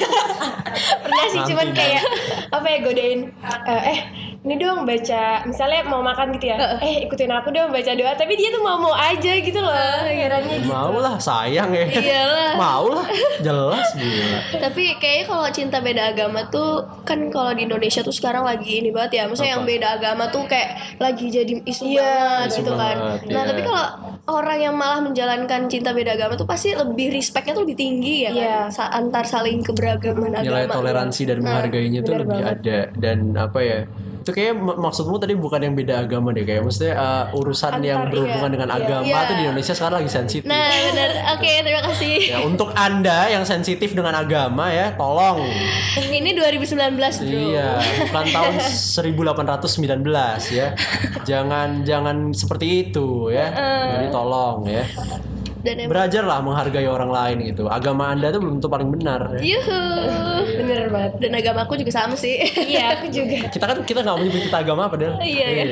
pernah 1.00 1.24
sih 1.28 1.40
cuman 1.44 1.68
kayak 1.70 2.02
apa 2.48 2.66
ya 2.66 2.78
godain 2.80 3.20
eh, 3.66 3.82
eh 3.90 3.98
ini 4.40 4.56
dong 4.56 4.88
baca 4.88 5.44
misalnya 5.44 5.84
mau 5.84 6.00
makan 6.00 6.32
gitu 6.32 6.48
ya 6.48 6.80
eh 6.80 7.04
ikutin 7.04 7.28
aku 7.28 7.52
dong 7.52 7.68
baca 7.68 7.92
doa 7.92 8.12
tapi 8.14 8.32
dia 8.34 8.48
tuh 8.48 8.62
mau 8.62 8.80
mau 8.80 8.94
aja 8.94 9.36
gitu 9.36 9.60
loh 9.60 10.00
herannya 10.02 10.56
gitu 10.58 10.70
Mau 10.70 10.96
lah 10.96 11.18
sayang 11.18 11.68
ya. 11.70 11.84
Iyalah. 11.84 12.52
Mau 12.54 12.86
lah 12.90 13.06
jelas 13.38 13.88
gila. 13.92 14.38
Tapi 14.60 14.96
kayaknya 14.96 15.24
kalau 15.26 15.46
cinta 15.50 15.76
beda 15.78 16.02
agama 16.08 16.40
tuh 16.46 16.70
kan 17.02 17.28
kalau 17.28 17.52
di 17.52 17.66
Indonesia 17.66 18.00
tuh 18.00 18.14
sekarang 18.14 18.40
lagi 18.42 18.80
ini 18.80 18.88
banget 18.88 19.18
ya. 19.18 19.22
Maksudnya 19.26 19.52
yang 19.52 19.64
Apa? 19.66 19.70
beda 19.70 19.86
agama 19.92 20.24
tuh 20.28 20.42
kayak 20.46 20.68
lagi 20.96 21.26
jadi 21.28 21.52
isu 21.60 21.82
Iya, 21.84 22.14
banget 22.32 22.48
isu 22.48 22.58
gitu 22.58 22.72
kan. 22.74 22.96
Nah, 22.96 23.16
iya. 23.20 23.42
tapi 23.44 23.60
kalau 23.60 23.84
orang 24.30 24.58
yang 24.60 24.74
malah 24.74 25.00
menjalankan 25.00 25.60
cinta 25.66 25.90
beda 25.90 26.14
agama 26.14 26.34
tuh 26.34 26.44
pasti 26.44 26.72
lebih 26.72 27.10
respectnya 27.10 27.52
tuh 27.52 27.64
lebih 27.64 27.76
tinggi 27.76 28.14
ya 28.22 28.30
kan. 28.30 28.40
Iya. 28.40 28.58
Sa- 28.70 28.90
antar 28.90 29.24
saling 29.24 29.60
keberagaman 29.60 30.30
Nilai 30.36 30.64
agama. 30.64 30.74
toleransi 30.76 31.22
dan 31.24 31.36
Nah, 31.36 31.44
menghargainya 31.50 32.00
tuh 32.00 32.14
lebih 32.16 32.38
banget. 32.38 32.56
ada 32.56 32.78
dan 32.94 33.18
apa 33.34 33.58
ya? 33.60 33.80
Itu 34.20 34.30
kayak 34.30 34.52
mak- 34.52 34.78
maksudmu 34.78 35.16
tadi 35.16 35.32
bukan 35.32 35.60
yang 35.60 35.72
beda 35.72 35.94
agama 36.00 36.30
deh 36.30 36.44
kayak 36.44 36.60
maksudnya 36.60 36.92
uh, 36.94 37.24
urusan 37.32 37.72
Antar, 37.76 37.82
yang 37.82 38.00
berhubungan 38.06 38.46
iya, 38.46 38.54
dengan 38.54 38.68
iya. 38.68 38.76
agama 38.78 39.06
Iya. 39.06 39.20
tuh 39.24 39.34
di 39.34 39.42
Indonesia 39.42 39.72
sekarang 39.72 39.96
lagi 40.00 40.10
sensitif. 40.10 40.44
Nah, 40.44 40.68
benar. 40.68 41.10
Oke, 41.34 41.52
terima 41.60 41.82
kasih. 41.84 42.16
Ya, 42.22 42.38
untuk 42.40 42.68
Anda 42.72 43.18
yang 43.26 43.44
sensitif 43.44 43.90
dengan 43.90 44.12
agama 44.12 44.68
ya, 44.68 44.92
tolong. 44.94 45.48
Ini 45.96 46.30
2019, 46.36 46.76
Bro. 46.94 47.32
Iya, 47.50 47.70
bukan 48.06 48.24
tahun 48.28 48.54
1819 49.00 50.04
ya. 50.52 50.76
Jangan 51.22 51.82
jangan 51.82 52.16
seperti 52.30 52.66
itu 52.88 53.30
ya. 53.30 53.48
Jadi 53.90 54.06
tolong 54.08 54.64
ya. 54.64 54.84
Dan 55.60 55.74
emang 55.76 55.92
Belajarlah 55.92 56.38
menghargai 56.40 56.86
orang 56.86 57.08
lain 57.08 57.36
gitu. 57.46 57.64
Agama 57.66 58.10
Anda 58.10 58.28
tuh 58.28 58.40
belum 58.40 58.54
tentu 58.56 58.68
paling 58.68 58.88
benar. 58.88 59.20
Ya. 59.36 59.56
Yuhu. 59.56 59.80
bener 60.50 60.88
banget 60.88 61.12
Dan 61.18 61.32
agamaku 61.32 61.72
juga 61.76 61.92
sama 61.94 62.14
sih. 62.14 62.36
iya 62.64 62.96
aku 62.96 63.08
juga 63.08 63.44
Kita 63.54 63.64
kan 63.64 63.78
kita 63.80 64.00
nggak 64.00 64.16
menyebut 64.18 64.42
kita 64.42 64.58
agama 64.58 64.86
apa 64.86 64.96
Del? 64.96 65.14
Iya, 65.16 65.46
iya. 65.46 65.64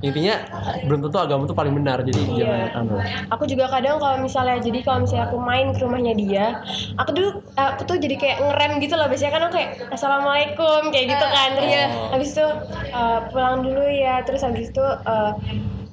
Intinya 0.00 0.34
belum 0.82 1.00
tentu 1.02 1.18
agama 1.18 1.42
tuh 1.44 1.54
paling 1.54 1.72
benar. 1.72 2.00
Jadi 2.00 2.20
Iya. 2.26 2.68
jangan 2.70 2.70
anu. 2.80 2.94
aku 3.26 3.44
juga 3.44 3.64
kadang 3.68 3.96
kalau 3.96 4.16
misalnya 4.18 4.56
jadi 4.58 4.78
kalau 4.80 5.02
misalnya 5.02 5.24
aku 5.26 5.36
main 5.36 5.70
ke 5.70 5.80
rumahnya 5.80 6.14
dia 6.14 6.46
aku 6.94 7.10
dulu 7.10 7.28
aku 7.54 7.82
tuh 7.84 7.96
jadi 7.96 8.14
kayak 8.14 8.38
ngerem 8.42 8.72
gitu 8.78 8.94
loh 8.94 9.06
biasanya 9.06 9.32
kan 9.32 9.42
aku 9.42 9.54
kayak 9.54 9.70
assalamualaikum 9.88 10.80
kayak 10.88 11.06
gitu 11.10 11.26
kan 11.26 11.48
terus 11.52 11.66
Iya. 11.66 11.84
habis 12.10 12.28
itu 12.30 12.46
uh, 12.90 13.18
pulang 13.28 13.60
dulu 13.60 13.82
ya 13.84 14.20
terus 14.22 14.42
habis 14.42 14.68
itu 14.68 14.84
uh, 14.84 15.32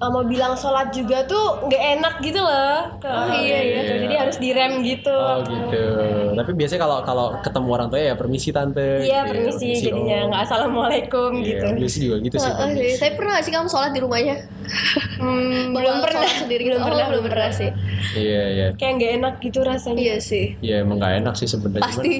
mau 0.07 0.23
bilang 0.23 0.53
sholat 0.53 0.89
juga 0.89 1.21
tuh 1.23 1.61
nggak 1.61 1.83
enak 1.95 2.15
gitu 2.21 2.39
loh 2.39 2.97
Oh, 3.01 3.27
iya 3.29 3.59
iya. 3.59 3.75
gitu 3.77 3.93
jadi 4.01 4.15
harus 4.17 4.37
direm 4.37 4.81
gitu 4.81 5.11
Oh 5.11 5.43
gitu. 5.43 5.83
Tapi 6.31 6.51
biasanya 6.55 6.81
kalau 6.81 6.97
kalau 7.03 7.27
ketemu 7.39 7.67
orang 7.69 7.87
tua 7.87 8.01
ya 8.01 8.13
permisi 8.15 8.49
tante. 8.49 8.81
iya 8.81 8.97
gitu 8.97 9.05
ya, 9.05 9.19
permisi 9.27 9.67
jadinya 9.77 10.17
Om. 10.17 10.27
nggak 10.31 10.41
assalamualaikum 10.41 11.29
Iya, 11.35 11.45
gitu 11.45 11.65
biasa 11.77 11.97
juga 11.99 12.15
gitu 12.19 12.35
sih. 12.35 12.49
Heeh 12.49 12.69
sih. 12.71 12.91
Tapi 12.97 13.11
pernah 13.13 13.31
gak 13.31 13.43
sih 13.43 13.51
kamu 13.51 13.67
sholat 13.67 13.91
di 13.91 13.99
rumahnya? 13.99 14.37
Hmm, 15.21 15.75
belum 15.75 16.00
sendiri 16.51 16.63
belum 16.67 16.75
gitu? 16.75 16.87
pernah 16.91 16.99
Oh, 17.01 17.09
belum 17.15 17.23
pernah 17.25 17.49
sih. 17.49 17.69
Iya 18.11 18.43
iya. 18.51 18.67
kayak 18.75 18.93
nggak 18.99 19.11
enak 19.15 19.33
gitu 19.39 19.59
rasanya 19.63 20.01
Iya 20.01 20.17
sih. 20.19 20.45
Iya 20.59 20.75
emang 20.83 20.99
gak 20.99 21.13
enak 21.23 21.33
sih 21.33 21.47
sebenarnya. 21.47 21.87
Cuman- 21.87 22.03
Pasti. 22.03 22.15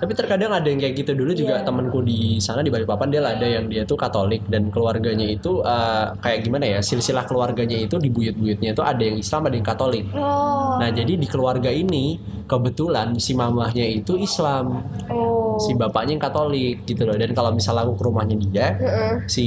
Tapi 0.00 0.12
terkadang 0.16 0.50
ada 0.50 0.64
yang 0.64 0.80
kayak 0.80 0.94
gitu 0.96 1.12
dulu 1.12 1.32
juga 1.36 1.60
Iya. 1.60 1.66
temanku 1.66 2.00
di 2.00 2.18
sana 2.38 2.60
di 2.60 2.70
Balikpapan 2.72 3.08
dia 3.10 3.20
ada 3.20 3.44
yang 3.44 3.68
dia 3.68 3.82
tuh 3.84 3.94
Katolik 3.94 4.48
dan 4.48 4.72
keluarganya 4.72 5.26
itu 5.26 5.60
eh, 5.60 6.06
kayak 6.16 6.40
gimana 6.40 6.64
ya 6.66 6.78
silsilah 6.80 7.28
keluarganya 7.28 7.76
itu 7.76 7.96
di 7.96 8.08
buyut-buyutnya 8.08 8.72
itu 8.72 8.80
ada 8.80 9.02
yang 9.02 9.16
Islam 9.16 9.44
ada 9.44 9.54
yang 9.54 9.66
Katolik. 9.66 10.04
Oh. 10.10 10.80
Nah 10.80 10.88
jadi 10.88 11.12
di 11.14 11.26
keluarga 11.26 11.68
ini 11.68 12.16
kebetulan 12.46 13.14
si 13.16 13.32
mamahnya 13.32 13.84
itu 13.84 14.16
Islam, 14.16 14.82
oh 15.06 15.29
si 15.60 15.72
bapaknya 15.76 16.16
yang 16.16 16.22
Katolik 16.22 16.76
gitu 16.88 17.02
loh. 17.04 17.16
Dan 17.16 17.30
kalau 17.36 17.52
misalnya 17.52 17.84
aku 17.84 17.94
ke 18.00 18.04
rumahnya 18.08 18.36
dia, 18.40 18.66
Heeh. 18.80 19.12
si 19.28 19.46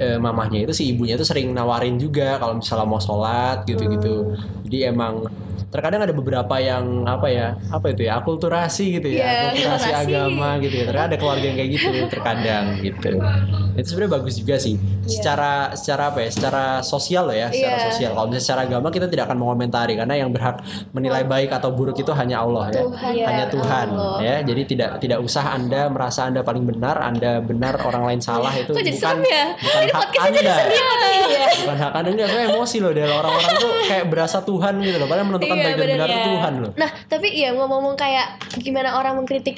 eh, 0.00 0.18
mamahnya 0.18 0.64
itu 0.64 0.72
si 0.72 0.92
ibunya 0.92 1.14
itu 1.14 1.26
sering 1.26 1.52
nawarin 1.52 2.00
juga 2.00 2.40
kalau 2.40 2.58
misalnya 2.58 2.86
mau 2.88 3.00
sholat 3.00 3.62
gitu-gitu. 3.68 4.32
Jadi 4.72 4.88
emang 4.88 5.28
terkadang 5.68 6.04
ada 6.04 6.12
beberapa 6.12 6.56
yang 6.56 7.04
apa 7.04 7.28
ya 7.28 7.56
apa 7.68 7.92
itu 7.92 8.04
ya 8.04 8.20
akulturasi 8.20 8.92
gitu 8.92 9.08
ya 9.08 9.24
Iya, 9.24 9.32
akulturasi 9.48 9.90
agama 9.90 10.48
gitu 10.60 10.74
ya. 10.76 10.84
Terkadang 10.84 11.08
ada 11.08 11.16
keluarga 11.16 11.44
yang 11.44 11.56
kayak 11.56 11.70
gitu 11.72 11.88
terkadang 12.08 12.64
gitu. 12.80 13.10
Itu 13.72 13.86
sebenarnya 13.88 14.12
bagus 14.16 14.34
juga 14.36 14.56
sih. 14.56 14.76
Secara 15.02 15.72
secara 15.72 16.12
apa 16.12 16.20
ya 16.20 16.28
secara 16.28 16.64
sosial 16.80 17.24
loh 17.24 17.32
ya 17.34 17.48
secara 17.48 17.72
Iya. 17.74 17.84
sosial. 17.88 18.10
Kalau 18.12 18.28
misalnya 18.28 18.44
secara 18.44 18.60
agama 18.64 18.88
kita 18.88 19.06
tidak 19.08 19.24
akan 19.28 19.38
mengomentari 19.38 19.92
karena 19.96 20.14
yang 20.14 20.28
berhak 20.28 20.60
menilai 20.92 21.24
baik 21.24 21.50
atau 21.50 21.72
buruk 21.72 21.96
itu 21.96 22.12
hanya 22.12 22.40
Allah 22.40 22.68
ya. 22.68 22.82
Tuhan. 22.82 23.00
hanya 23.24 23.24
Iya, 23.40 23.46
Tuhan 23.48 23.86
Allah. 23.90 24.16
ya. 24.20 24.36
Jadi 24.44 24.62
tidak 24.68 24.90
tidak 25.00 25.18
usah 25.20 25.44
anda 25.52 25.88
merasa 25.88 26.28
anda 26.28 26.40
paling 26.40 26.64
benar 26.64 27.00
anda 27.00 27.40
benar 27.40 27.80
orang 27.80 28.04
lain 28.06 28.20
salah 28.20 28.52
itu 28.52 28.76
bukan 28.76 29.24
ya? 29.24 29.56
bukan 29.56 29.80
Ini 29.80 29.90
hak 29.90 30.08
jadi 30.12 30.36
anda. 30.36 30.54
Iya. 30.68 31.44
bukan 31.64 31.76
hak 31.80 31.92
anda. 31.94 32.08
Enggak 32.12 32.28
saya 32.28 32.42
emosi 32.52 32.76
loh 32.78 32.92
dari 32.92 33.08
orang-orang 33.08 33.52
tuh 33.56 33.72
kayak 33.88 34.04
berasa 34.06 34.38
Tuhan 34.44 34.61
gitu 34.80 34.96
loh 34.96 35.06
padahal 35.06 35.26
menentukan 35.26 35.52
Iya, 35.52 35.64
baik 35.64 35.74
dan 35.74 35.86
benar 35.90 36.06
ya. 36.06 36.14
itu 36.14 36.28
Tuhan 36.28 36.52
loh 36.58 36.72
Nah, 36.74 36.90
tapi 37.06 37.28
ya 37.32 37.48
ngomong-ngomong 37.52 37.94
kayak 37.94 38.26
gimana 38.58 38.88
orang 38.94 39.14
mengkritik 39.16 39.56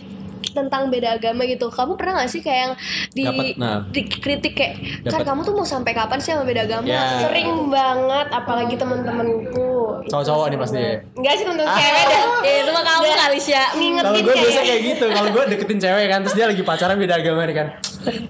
tentang 0.53 0.89
beda 0.89 1.17
agama 1.17 1.43
gitu. 1.45 1.71
Kamu 1.71 1.95
pernah 1.95 2.21
gak 2.21 2.29
sih 2.29 2.41
kayak 2.41 2.61
yang 2.61 2.73
di 3.11 3.23
Dapet, 3.25 3.47
nah. 3.57 3.81
dikritik 3.89 4.53
kayak 4.53 4.75
kan 5.07 5.23
kamu 5.23 5.41
tuh 5.41 5.55
mau 5.55 5.65
sampai 5.65 5.93
kapan 5.93 6.19
sih 6.19 6.35
sama 6.35 6.45
beda 6.45 6.65
agama? 6.65 6.85
Ya. 6.85 7.23
sering 7.23 7.71
banget 7.71 8.29
apalagi 8.29 8.75
temen-temenku 8.75 9.71
Itu 10.03 10.11
Cowok-cowok 10.11 10.47
nih 10.49 10.59
pasti 10.59 10.79
ya? 10.79 10.93
enggak 11.15 11.33
sih 11.35 11.45
temen-temen 11.45 11.71
Ah. 11.71 11.79
cewek 11.79 12.05
dah 12.05 12.23
Ya, 12.45 12.55
itu 12.61 12.71
mah 12.71 12.85
kamu 12.85 13.05
kali 13.15 13.39
sih 13.41 13.53
ya. 13.53 13.65
ngingetin 13.73 14.05
Kalau 14.05 14.21
gue 14.21 14.35
biasa 14.35 14.61
kayak 14.61 14.67
kayak 14.67 14.81
gitu, 14.85 15.07
kalau 15.09 15.29
gue 15.31 15.43
deketin 15.49 15.79
cewek 15.79 16.07
kan, 16.07 16.19
terus 16.21 16.35
dia 16.35 16.47
lagi 16.47 16.63
pacaran 16.63 16.97
beda 16.99 17.15
agama 17.17 17.41
nih 17.45 17.57
kan. 17.57 17.69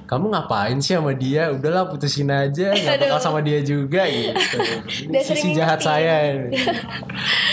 Kamu 0.04 0.24
ngapain 0.30 0.78
sih 0.78 0.94
sama 0.94 1.12
dia? 1.12 1.50
Udahlah 1.50 1.88
putusin 1.88 2.30
aja, 2.30 2.70
nggak 2.70 2.94
bakal 3.00 3.18
sama 3.18 3.40
dia 3.40 3.58
juga 3.58 4.06
gitu. 4.06 4.58
Sisi 5.18 5.24
sering 5.24 5.50
jahat 5.56 5.80
ngingetin. 5.80 5.88
saya. 5.88 6.14
ini. 6.30 6.48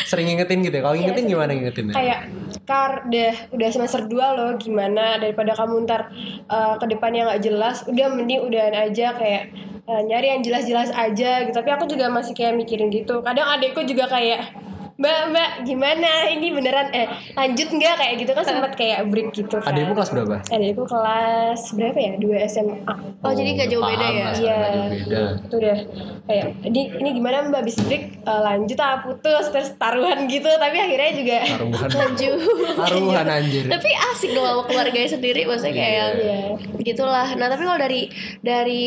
sering 0.05 0.25
ngingetin 0.27 0.59
gitu 0.61 0.75
ya. 0.75 0.83
Kalau 0.83 0.95
ngingetin 0.95 1.17
sering. 1.17 1.31
gimana 1.33 1.51
ngingetinnya? 1.51 1.93
kayak 1.95 2.19
kar 2.63 3.09
deh 3.09 3.33
udah 3.51 3.69
semester 3.71 4.05
2 4.05 4.37
loh 4.37 4.51
gimana? 4.57 5.17
Daripada 5.17 5.53
kamu 5.57 5.85
ntar 5.85 6.11
uh, 6.47 6.75
ke 6.77 6.85
depannya 6.89 7.27
nggak 7.27 7.41
jelas 7.43 7.83
udah 7.89 8.07
mending 8.13 8.41
udahan 8.45 8.75
aja 8.75 9.13
kayak 9.17 9.51
uh, 9.85 10.01
nyari 10.01 10.37
yang 10.37 10.41
jelas-jelas 10.45 10.89
aja 10.93 11.45
gitu. 11.45 11.55
Tapi 11.55 11.69
aku 11.73 11.85
juga 11.89 12.07
masih 12.07 12.33
kayak 12.37 12.57
mikirin 12.57 12.89
gitu. 12.93 13.19
Kadang 13.25 13.47
adekku 13.57 13.83
juga 13.83 14.07
kayak 14.07 14.53
mbak 15.01 15.19
mbak 15.27 15.49
gimana 15.63 16.09
ini 16.29 16.53
beneran 16.53 16.87
eh 16.91 17.09
lanjut 17.33 17.67
nggak 17.67 17.95
kayak 17.95 18.13
gitu 18.17 18.31
kan 18.31 18.43
sempat 18.43 18.71
kayak 18.73 19.09
break 19.09 19.33
gitu 19.33 19.57
kan 19.57 19.65
Adekmu 19.67 19.93
kelas 19.93 20.11
berapa? 20.11 20.35
adekku 20.45 20.85
kelas 20.85 21.61
berapa 21.73 21.97
ya 21.97 22.13
dua 22.15 22.37
SMA 22.45 22.93
Oh, 23.21 23.29
jadi 23.29 23.53
gak 23.55 23.69
jauh 23.69 23.81
beda 23.83 24.01
ya? 24.03 24.27
Iya. 24.33 24.55
nggak 24.55 24.71
jauh 24.71 24.89
beda. 24.91 25.21
itu 25.39 25.55
udah 25.57 25.77
kayak 26.23 26.45
ini 26.63 26.81
ini 26.95 27.09
gimana 27.11 27.35
mbak 27.43 27.61
abis 27.61 27.77
break 27.81 28.03
uh, 28.23 28.41
lanjut 28.41 28.77
ah 28.77 28.97
putus 28.99 29.45
terus 29.47 29.69
taruhan 29.75 30.25
gitu 30.27 30.49
tapi 30.51 30.77
akhirnya 30.77 31.11
juga 31.11 31.37
Taruhan. 31.47 31.89
Lanjut. 32.01 32.33
Taruhan 32.77 33.25
anjir. 33.27 33.63
tapi 33.67 33.89
asik 34.07 34.31
dong 34.31 34.41
sama 34.43 34.63
keluarganya 34.63 35.05
sendiri 35.07 35.41
maksudnya 35.43 35.73
kayak 35.75 35.93
yang 35.95 36.13
Iya. 36.13 36.39
gitulah 36.83 37.27
nah 37.31 37.47
tapi 37.47 37.63
kalau 37.63 37.79
dari 37.79 38.01
dari 38.39 38.85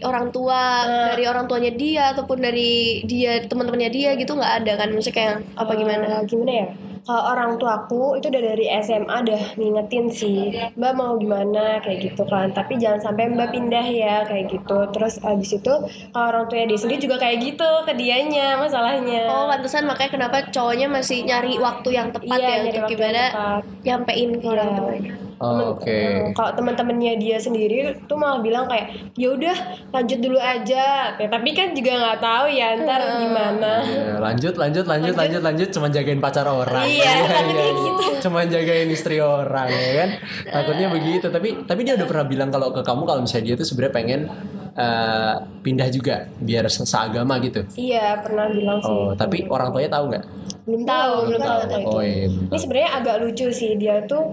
orang 0.00 0.28
tua 0.28 0.84
dari 1.10 1.24
orang 1.24 1.44
tuanya 1.44 1.72
dia 1.72 2.12
ataupun 2.12 2.38
dari 2.38 2.72
dia 3.02 3.40
teman-temannya 3.42 3.90
dia 3.90 4.10
gitu 4.14 4.32
nggak 4.32 4.54
ada 4.58 4.72
kan 4.74 4.88
maksudnya 4.88 5.12
kayak 5.14 5.34
apa 5.54 5.72
gimana? 5.74 6.04
Eh, 6.18 6.24
gimana 6.24 6.52
ya? 6.52 6.68
Kalau 7.02 7.34
orang 7.34 7.58
tua 7.58 7.82
aku 7.82 8.14
itu 8.14 8.30
udah 8.30 8.42
dari 8.46 8.70
SMA 8.78 9.10
udah 9.26 9.42
ngingetin 9.58 10.06
sih 10.06 10.54
mbak 10.78 10.94
mau 10.94 11.18
gimana? 11.18 11.82
Kayak 11.82 11.98
gitu 12.08 12.22
kan. 12.24 12.54
Tapi 12.54 12.78
jangan 12.78 13.02
sampai 13.02 13.26
mbak 13.26 13.50
pindah 13.50 13.82
ya 13.82 14.22
kayak 14.22 14.46
gitu. 14.48 14.78
Terus 14.94 15.18
abis 15.18 15.58
itu 15.58 15.74
kalau 16.14 16.26
orang 16.30 16.44
tuanya 16.46 16.66
dia 16.70 16.78
sendiri 16.78 17.00
juga 17.02 17.16
kayak 17.18 17.42
gitu 17.42 17.70
ke 17.82 17.92
dianya 17.98 18.54
masalahnya. 18.54 19.26
Oh, 19.26 19.50
pantesan 19.50 19.90
makanya 19.90 20.10
kenapa 20.14 20.36
cowoknya 20.54 20.86
masih 20.86 21.26
nyari 21.26 21.58
waktu 21.58 21.88
yang 21.90 22.14
tepat 22.14 22.38
Iya, 22.38 22.46
ya 22.46 22.58
untuk 22.70 22.84
gimana 22.86 23.22
nyampein 23.82 24.30
ke 24.38 24.46
orang 24.46 24.68
Iya. 24.70 24.78
tuanya. 24.78 25.12
Oh, 25.42 25.50
Temen- 25.50 25.70
Oke. 25.74 25.90
eh, 25.90 26.22
kalau 26.30 26.54
teman-temannya 26.54 27.18
dia 27.18 27.34
sendiri 27.34 27.76
tuh 28.04 28.14
malah 28.14 28.38
bilang 28.38 28.62
kayak 28.64 28.86
ya 29.12 29.26
udah 29.28 29.56
lanjut 29.90 30.18
dulu 30.18 30.38
aja 30.38 31.10
Ya, 31.12 31.26
tapi 31.26 31.50
kan 31.50 31.74
juga 31.74 31.92
nggak 31.92 32.18
tahu 32.20 32.46
ya 32.46 32.78
ntar 32.78 33.02
gimana 33.18 33.72
Ya, 33.82 34.06
lanjut, 34.16 34.54
lanjut, 34.54 34.84
lanjut, 34.84 35.12
lanjut, 35.12 35.42
lanjut, 35.42 35.68
cuma 35.68 35.86
jagain 35.88 36.18
pacar 36.18 36.46
orang. 36.46 36.86
Iya, 36.86 37.12
iya, 37.42 37.66
gitu. 37.82 38.04
Cuma 38.22 38.44
jagain 38.44 38.86
istri 38.86 39.18
orang, 39.18 39.66
ya 39.66 39.90
kan? 39.96 40.08
Takutnya 40.46 40.86
begitu. 40.88 41.26
Tapi, 41.26 41.48
tapi 41.64 41.80
dia 41.82 41.94
udah 41.94 42.06
pernah 42.06 42.22
bilang 42.24 42.48
kalau 42.48 42.70
ke 42.70 42.80
kamu 42.80 43.02
kalau 43.02 43.20
misalnya 43.20 43.44
dia 43.44 43.56
tuh 43.56 43.66
sebenarnya 43.66 43.92
pengen 43.92 44.20
eh, 44.72 45.34
pindah 45.58 45.88
juga 45.88 46.14
biar 46.38 46.64
se- 46.66 46.84
seagama 46.84 47.36
gitu. 47.38 47.60
iya 47.74 48.16
pernah 48.16 48.46
bilang 48.48 48.78
sih 48.78 48.88
Oh, 48.88 49.12
tapi 49.12 49.44
orang 49.44 49.68
tuanya 49.68 49.90
tahu 49.90 50.04
nggak? 50.08 50.24
belum 50.62 50.82
tahu 50.82 51.12
belum 51.26 51.40
tahu 51.40 51.58
Oh, 51.58 51.66
gitu. 51.66 51.98
iya. 52.00 52.24
ini 52.30 52.56
sebenarnya 52.56 52.90
agak 52.94 53.16
lucu 53.18 53.46
sih 53.50 53.74
dia 53.74 53.98
tuh 54.06 54.32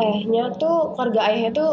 ayahnya 0.00 0.42
tuh 0.56 0.96
keluarga 0.96 1.20
ayahnya 1.28 1.50
tuh 1.52 1.70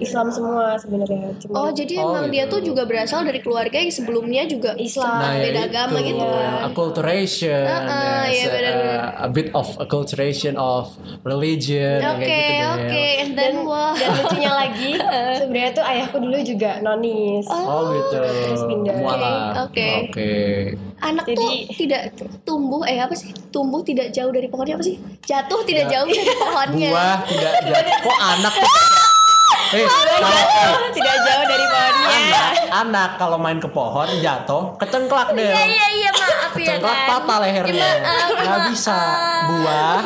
Islam 0.00 0.26
semua 0.28 0.74
sebenarnya 0.74 1.30
cuma 1.38 1.52
Oh, 1.54 1.70
jadi 1.70 1.94
Oh, 1.98 2.10
emang 2.10 2.26
dia 2.28 2.44
gitu. 2.44 2.56
tuh 2.56 2.60
juga 2.64 2.82
berasal 2.82 3.20
dari 3.22 3.38
keluarga 3.38 3.76
yang 3.76 3.88
sebelumnya 3.90 4.42
juga 4.44 4.72
Islam. 4.74 5.12
Nah, 5.14 5.32
ya 5.32 5.42
beda 5.42 5.60
itu, 5.60 5.68
agama 5.68 5.98
gitu 6.00 6.24
kan. 6.24 6.52
acculturation, 6.66 7.62
Heeh, 7.62 8.22
yes, 8.24 8.32
iya, 8.32 8.46
benar-benar. 8.48 8.96
uh, 8.96 9.10
a 9.20 9.28
bit 9.28 9.48
of 9.52 9.66
acculturation 9.76 10.54
of 10.54 10.90
religion, 11.22 12.00
Oke, 12.02 12.24
kayak 12.24 12.48
gitu 12.48 12.66
oke, 12.66 13.04
and 13.20 13.30
then 13.34 13.54
wah. 13.62 13.92
dan 13.92 14.10
lucunya 14.16 14.50
lagi 14.50 14.90
sebenarnya 15.38 15.70
tuh 15.72 15.84
ayahku 15.84 16.16
dulu 16.18 16.38
juga 16.40 16.70
nonis 16.80 17.46
Oh 17.46 17.92
gitu. 17.92 18.18
Terus 18.18 18.62
pindah. 18.64 18.96
Oke, 18.96 19.32
oke. 19.60 19.88
Oke. 20.02 20.32
Anak 21.00 21.24
Jadi- 21.24 21.36
tuh 21.36 21.50
tidak 21.78 22.02
tumbuh 22.42 22.84
eh 22.84 22.98
apa 22.98 23.12
sih? 23.12 23.32
Tumbuh 23.48 23.80
tidak 23.80 24.10
jauh 24.10 24.28
dari 24.28 24.46
pohonnya 24.46 24.76
apa 24.76 24.84
sih? 24.84 24.96
Jatuh 25.22 25.64
tidak 25.64 25.88
jauh 25.88 26.04
dari 26.06 26.34
pohonnya. 26.34 26.90
Buah 26.90 27.18
tidak 27.24 27.52
jatuh. 27.62 27.96
Kok 28.04 28.18
anak 28.20 28.54
tuh? 28.54 28.70
Eh, 29.70 29.86
eh, 29.86 30.72
tidak 30.90 31.16
jauh 31.20 31.44
dari 31.46 31.64
pohonnya 31.64 32.08
anak, 32.10 32.50
anak 32.72 33.10
kalau 33.16 33.36
main 33.36 33.56
ke 33.56 33.68
pohon 33.68 34.08
jatuh, 34.16 34.74
kecengklak 34.76 35.30
deh. 35.32 35.46
Iya 35.46 35.64
iya 35.64 35.86
iya 35.92 36.10
maaf 36.10 36.52
ya 36.52 36.74
Kecengklak 36.74 36.96
kan. 36.96 37.08
patah 37.08 37.38
lehernya. 37.40 37.90
Maaf, 38.00 38.28
Nggak 38.36 38.60
bisa. 38.68 38.98
Buah 39.42 40.00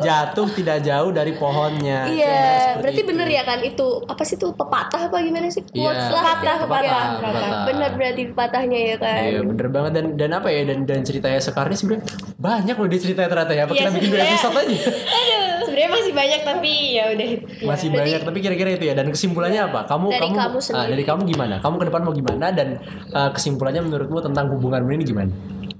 jatuh 0.00 0.48
tidak 0.50 0.78
jauh 0.80 1.10
dari 1.10 1.32
pohonnya. 1.32 2.08
Iya, 2.08 2.40
seperti 2.66 2.80
berarti 2.80 2.98
itu. 2.98 3.08
bener 3.08 3.28
ya 3.28 3.42
kan 3.42 3.58
itu 3.60 3.86
apa 4.02 4.22
sih 4.22 4.36
tuh 4.36 4.50
pepatah 4.52 5.02
apa 5.06 5.16
gimana 5.20 5.46
sih? 5.46 5.62
Iya, 5.68 5.82
Quotes 5.84 6.08
lah. 6.08 6.22
pepatah, 6.24 6.40
Iya. 6.42 6.62
pepatah, 6.62 7.04
pepatah. 7.14 7.50
Bener 7.64 7.90
berarti 7.92 8.22
pepatahnya 8.28 8.78
ya 8.82 8.96
kan. 8.96 9.20
Iya 9.22 9.40
bener 9.44 9.66
banget 9.68 9.92
dan 9.92 10.06
dan 10.16 10.30
apa 10.32 10.48
ya 10.48 10.60
dan 10.64 10.78
dan 10.82 11.00
ceritanya 11.02 11.38
sekarang 11.38 11.70
ini 11.70 11.78
sebenarnya 11.78 12.04
banyak 12.34 12.74
loh 12.74 12.88
dia 12.88 13.00
ceritanya 13.00 13.28
ternyata 13.28 13.52
ya. 13.52 13.62
Apa 13.64 13.72
Iya, 13.72 13.80
kita 13.82 13.90
bikin 13.92 14.08
dua 14.08 14.22
episode 14.26 14.56
aja? 14.56 14.78
sebenarnya 15.72 15.90
masih 15.96 16.12
banyak 16.12 16.40
tapi 16.44 16.72
ya 16.92 17.04
udah 17.16 17.26
ya. 17.26 17.38
Masih 17.64 17.88
banyak 17.88 18.20
tapi 18.20 18.38
kira-kira 18.44 18.70
itu 18.76 18.84
ya 18.84 18.94
dan 18.94 19.08
kesimpulannya 19.08 19.60
apa? 19.72 19.88
Kamu 19.88 20.06
Dari 20.12 20.20
kamu, 20.28 20.36
kamu 20.36 20.58
ah, 20.60 20.62
sendiri. 20.62 20.90
dari 20.92 21.04
kamu 21.08 21.22
gimana? 21.24 21.54
Kamu 21.64 21.74
ke 21.80 21.84
depan 21.88 22.00
mau 22.04 22.12
gimana 22.12 22.46
dan 22.52 22.68
ah, 23.16 23.30
kesimpulannya 23.32 23.82
menurutmu 23.88 24.18
tentang 24.20 24.52
hubunganmu 24.52 24.90
ini 24.92 25.04
gimana? 25.08 25.32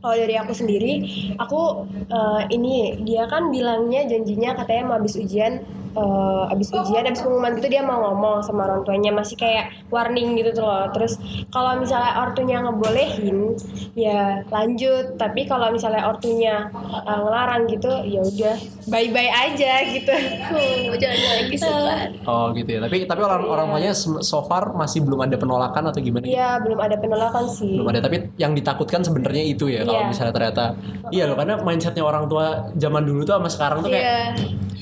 Kalau 0.02 0.16
dari 0.18 0.34
aku 0.34 0.50
sendiri, 0.50 0.92
aku 1.38 1.86
eh, 2.10 2.42
ini 2.50 3.04
dia 3.06 3.28
kan 3.30 3.54
bilangnya 3.54 4.02
janjinya 4.08 4.50
katanya 4.58 4.82
mau 4.90 4.94
habis 4.98 5.14
ujian, 5.14 5.62
eh, 5.92 6.42
habis 6.48 6.68
ujian, 6.68 7.04
habis 7.04 7.20
pengumuman 7.20 7.52
gitu 7.56 7.68
dia 7.68 7.82
mau 7.82 8.00
ngomong 8.02 8.40
sama 8.40 8.64
orang 8.64 8.82
tuanya 8.82 9.10
masih 9.10 9.36
kayak 9.36 9.70
warning 9.88 10.34
gitu 10.34 10.52
tuh 10.52 10.64
loh. 10.64 10.88
Terus 10.90 11.16
kalau 11.48 11.76
misalnya 11.76 12.18
ortunya 12.18 12.60
ngebolehin, 12.60 13.56
ya 13.92 14.40
lanjut. 14.48 15.16
Tapi 15.16 15.44
kalau 15.44 15.68
misalnya 15.68 16.08
ortunya 16.08 16.68
eh, 17.02 17.18
ngelarang 17.18 17.68
gitu, 17.68 17.92
ya 18.02 18.20
udah 18.20 18.56
bye 18.88 19.08
bye 19.08 19.30
aja 19.30 19.72
gitu. 19.86 20.12
Oh, 20.52 20.92
lagi 20.92 21.56
kan. 21.58 22.08
Oh 22.24 22.44
gitu 22.52 22.70
ya. 22.72 22.80
Tapi 22.80 22.96
tapi 23.04 23.20
orang 23.20 23.42
orang 23.44 23.66
tuanya 23.70 23.92
sem- 23.92 24.22
so 24.22 24.42
far 24.42 24.72
masih 24.72 25.02
belum 25.02 25.20
ada 25.22 25.36
penolakan 25.36 25.92
atau 25.92 26.00
gimana? 26.00 26.24
Iya 26.24 26.60
belum 26.60 26.78
ada 26.78 26.96
penolakan 26.96 27.44
sih. 27.48 27.76
Belum 27.76 27.88
ada. 27.90 28.00
Tapi 28.00 28.32
yang 28.36 28.52
ditakutkan 28.52 29.04
sebenarnya 29.04 29.44
itu 29.44 29.68
ya 29.68 29.84
kalau 29.84 30.00
Iya. 30.02 30.08
misalnya 30.08 30.32
ternyata 30.32 30.64
iya 31.10 31.24
loh 31.28 31.36
karena 31.36 31.54
mindsetnya 31.60 32.02
orang 32.02 32.24
tua 32.26 32.70
zaman 32.74 33.02
dulu 33.04 33.22
tuh 33.22 33.34
sama 33.38 33.48
sekarang 33.50 33.78
tuh 33.84 33.90
kayak 33.92 34.02
Iya. 34.02 34.26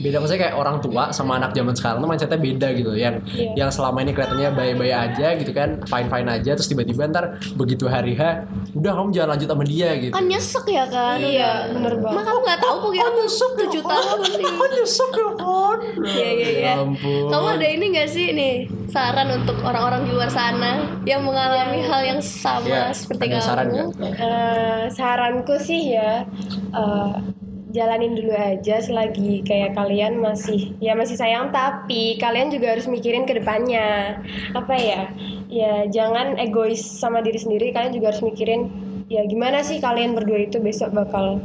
Beda 0.01 0.17
maksudnya 0.17 0.41
kayak 0.43 0.57
orang 0.57 0.77
tua 0.79 1.03
sama 1.11 1.37
anak 1.37 1.53
zaman 1.53 1.73
sekarang 1.73 1.99
tuh 1.99 2.09
mindsetnya 2.09 2.37
beda 2.37 2.69
gitu 2.73 2.93
yang 2.95 3.21
Iya. 3.31 3.53
yang 3.55 3.71
selama 3.71 4.01
ini 4.01 4.11
kelihatannya 4.11 4.51
baik-baik 4.51 4.97
aja 4.97 5.29
gitu 5.37 5.53
kan 5.53 5.69
fine 5.85 6.09
fine 6.09 6.29
aja 6.31 6.51
terus 6.53 6.67
tiba-tiba 6.67 7.05
ntar 7.07 7.25
begitu 7.53 7.85
hari 7.85 8.13
H 8.13 8.49
udah 8.73 8.93
kamu 8.95 9.09
jangan 9.11 9.29
lanjut 9.31 9.47
sama 9.47 9.65
dia 9.65 9.91
gitu 9.95 10.11
Kan 10.11 10.25
nyesek 10.25 10.65
ya 10.67 10.85
kan. 10.87 11.17
Iya 11.17 11.51
bener 11.71 11.93
Emang 11.95 12.05
banget. 12.11 12.25
kamu 12.25 12.39
nggak 12.41 12.61
tahu 12.61 12.77
mungkin 12.81 13.01
aku 13.03 13.21
tujuh 13.61 13.83
tahun 13.83 14.19
nih. 14.25 14.45
kan 14.51 14.71
nyesek 14.73 15.11
ya 15.13 15.29
kan 15.37 15.79
Iya 16.01 16.29
iya 16.31 16.49
iya. 16.51 16.65
Ya 16.67 16.73
ampun 16.79 17.29
Kamu 17.29 17.47
ada 17.51 17.67
ini 17.69 17.85
gak 17.91 18.09
sih 18.09 18.27
nih 18.31 18.55
saran 18.87 19.29
untuk 19.33 19.57
orang-orang 19.61 20.03
di 20.03 20.13
luar 20.13 20.29
sana 20.29 20.73
yang 21.05 21.21
mengalami 21.21 21.79
hal 21.81 22.01
yang 22.03 22.21
sama 22.21 22.65
Iya, 22.65 22.83
seperti 22.91 23.25
kamu? 23.29 23.39
saran? 23.41 23.67
Eh, 24.01 24.83
saranku 24.91 25.55
sih 25.57 25.93
ya 25.93 26.25
eh, 26.73 27.13
jalanin 27.71 28.19
dulu 28.19 28.35
aja 28.35 28.83
selagi 28.83 29.47
kayak 29.47 29.79
kalian 29.79 30.19
masih 30.19 30.75
ya 30.83 30.99
masih 30.99 31.15
sayang 31.15 31.51
tapi 31.51 32.19
kalian 32.19 32.51
juga 32.51 32.75
harus 32.75 32.91
mikirin 32.91 33.25
ke 33.25 33.39
depannya 33.39 34.19
apa 34.53 34.75
ya 34.75 35.01
ya 35.47 35.73
jangan 35.87 36.35
egois 36.37 36.83
sama 36.83 37.23
diri 37.23 37.39
sendiri 37.39 37.71
kalian 37.71 37.95
juga 37.95 38.11
harus 38.11 38.23
mikirin 38.23 38.67
ya 39.07 39.23
gimana 39.27 39.63
sih 39.63 39.79
kalian 39.79 40.15
berdua 40.15 40.47
itu 40.47 40.59
besok 40.59 40.91
bakal 40.91 41.39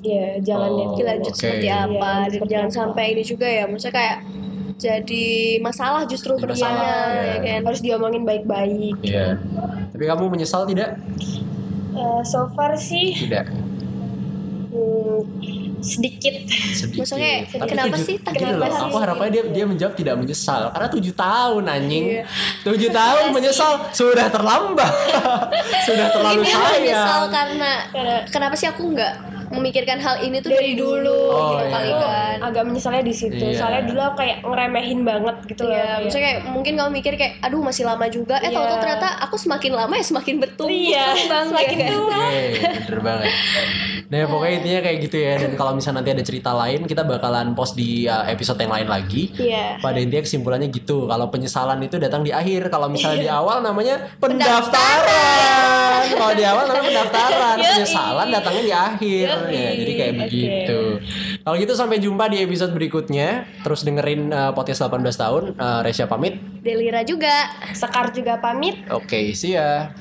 ya 0.00 0.38
jalannya 0.40 0.86
Oh, 0.90 0.96
Dilanjut 0.96 1.34
Oke. 1.34 1.40
seperti 1.44 1.68
apa 1.68 1.90
Iya, 1.92 2.24
dan 2.24 2.30
seperti 2.32 2.50
jangan 2.50 2.70
apa. 2.70 2.78
sampai 2.78 3.04
ini 3.12 3.22
juga 3.22 3.46
ya 3.46 3.64
maksudnya 3.68 3.94
kayak 3.94 4.18
jadi 4.80 5.26
masalah 5.60 6.02
justru 6.08 6.40
masalah, 6.40 6.80
ya 7.12 7.36
iya. 7.36 7.60
kan. 7.60 7.68
harus 7.68 7.80
diomongin 7.84 8.24
baik-baik 8.24 8.96
Iya. 9.04 9.36
Tapi 9.92 10.04
kamu 10.06 10.24
menyesal 10.30 10.64
tidak? 10.64 10.96
Eh, 11.90 12.22
so 12.24 12.48
far 12.54 12.72
sih 12.74 13.12
Tidak. 13.12 13.44
Hmm, 14.80 15.80
sedikit 15.80 16.34
Sedikit. 16.70 17.00
Maksudnya, 17.02 17.32
Tapi 17.46 17.66
kenapa 17.66 17.94
tujuh- 17.94 18.04
sih? 18.04 18.16
Kenapa 18.20 18.56
loh, 18.58 18.68
sih? 18.70 18.84
aku 18.86 18.96
harapnya 18.98 19.28
dia 19.30 19.42
dia 19.50 19.64
menjawab 19.64 19.94
tidak 19.94 20.14
menyesal 20.14 20.62
karena 20.70 20.88
tujuh 20.88 21.14
tahun 21.14 21.62
anjing. 21.66 22.04
Iya. 22.10 22.24
Tujuh 22.62 22.90
tahun 23.00 23.24
menyesal 23.30 23.72
sudah 23.90 24.26
terlambat. 24.28 24.92
sudah 25.88 26.06
terlalu 26.10 26.42
Ini 26.42 26.52
aku 26.52 26.68
menyesal 26.76 27.06
sayang. 27.18 27.30
karena 27.30 27.70
kenapa 28.26 28.54
sih 28.54 28.66
aku 28.66 28.82
nggak 28.88 29.12
memikirkan 29.50 29.98
hal 29.98 30.16
ini 30.20 30.38
tuh 30.38 30.48
dari 30.48 30.72
dulu 30.72 31.10
Oh, 31.28 31.50
gitu 31.52 31.64
iya. 31.64 31.72
kali 31.72 31.90
kan 31.92 32.36
agak 32.40 32.62
menyesalnya 32.64 33.02
di 33.02 33.12
situ 33.12 33.44
Iya. 33.44 33.56
soalnya 33.56 33.82
dulu 33.84 34.00
aku 34.00 34.16
kayak 34.16 34.36
ngeremehin 34.42 35.00
banget 35.02 35.36
gitu 35.44 35.60
loh 35.62 35.70
Iya, 35.70 35.82
kayak- 35.82 36.00
maksudnya 36.00 36.24
kayak 36.24 36.40
mungkin 36.48 36.72
kamu 36.72 36.90
mikir 36.92 37.12
kayak, 37.14 37.32
aduh 37.40 37.60
masih 37.60 37.84
lama 37.84 38.06
juga. 38.06 38.36
Eh, 38.38 38.46
Iya. 38.46 38.54
tahu-tahu 38.54 38.78
ternyata 38.80 39.08
aku 39.20 39.36
semakin 39.36 39.72
lama 39.74 39.92
ya 39.92 40.04
semakin 40.04 40.34
bertumbuh. 40.38 40.70
Iya, 40.72 41.06
Bang, 41.30 41.44
semakin 41.48 41.76
ya 41.76 41.82
kan? 41.82 41.92
tua. 41.92 42.18
Oke, 42.20 42.42
bener 42.80 43.00
banget. 43.00 43.30
Nah 44.06 44.26
pokoknya 44.26 44.54
intinya 44.56 44.80
kayak 44.82 44.98
gitu 45.00 45.16
ya 45.16 45.38
Dan 45.38 45.54
kalau 45.54 45.70
misalnya 45.70 46.02
nanti 46.02 46.10
ada 46.10 46.24
cerita 46.24 46.50
lain 46.50 46.82
Kita 46.82 47.06
bakalan 47.06 47.54
post 47.54 47.78
di 47.78 48.02
uh, 48.04 48.26
episode 48.26 48.58
yang 48.58 48.74
lain 48.74 48.90
lagi 48.90 49.30
Iya. 49.32 49.78
Pada 49.78 49.96
intinya 49.96 50.18
kesimpulannya 50.20 50.66
gitu 50.68 51.06
Kalau 51.06 51.30
penyesalan 51.30 51.78
itu 51.78 51.94
datang 51.96 52.20
di 52.20 52.34
akhir 52.34 52.68
Kalau 52.68 52.90
misalnya 52.90 53.20
di 53.20 53.30
Iya. 53.30 53.38
awal 53.38 53.62
namanya 53.62 54.10
pendaftaran 54.18 56.10
Kalau 56.10 56.34
di 56.34 56.42
awal 56.42 56.64
namanya 56.66 56.84
pendaftaran 56.90 57.56
Penyesalan 57.56 58.26
datangnya 58.30 58.62
di 58.62 58.74
akhir 58.74 59.26
ya, 59.48 59.72
Jadi 59.72 59.92
kayak 59.96 60.14
begitu. 60.28 60.80
Kalau 61.40 61.56
gitu 61.56 61.72
sampai 61.72 61.96
jumpa 62.02 62.28
di 62.28 62.44
episode 62.44 62.76
berikutnya. 62.76 63.48
Terus 63.64 63.80
dengerin 63.88 64.28
uh, 64.28 64.52
podcast 64.52 64.84
18 64.84 65.08
tahun. 65.16 65.42
Uh, 65.56 65.80
Resya 65.80 66.04
pamit. 66.04 66.36
Delira 66.60 67.00
juga. 67.08 67.48
Sekar 67.72 68.12
juga 68.12 68.36
pamit. 68.36 68.84
Oke 68.92 69.30
see 69.32 69.56
ya 69.56 69.94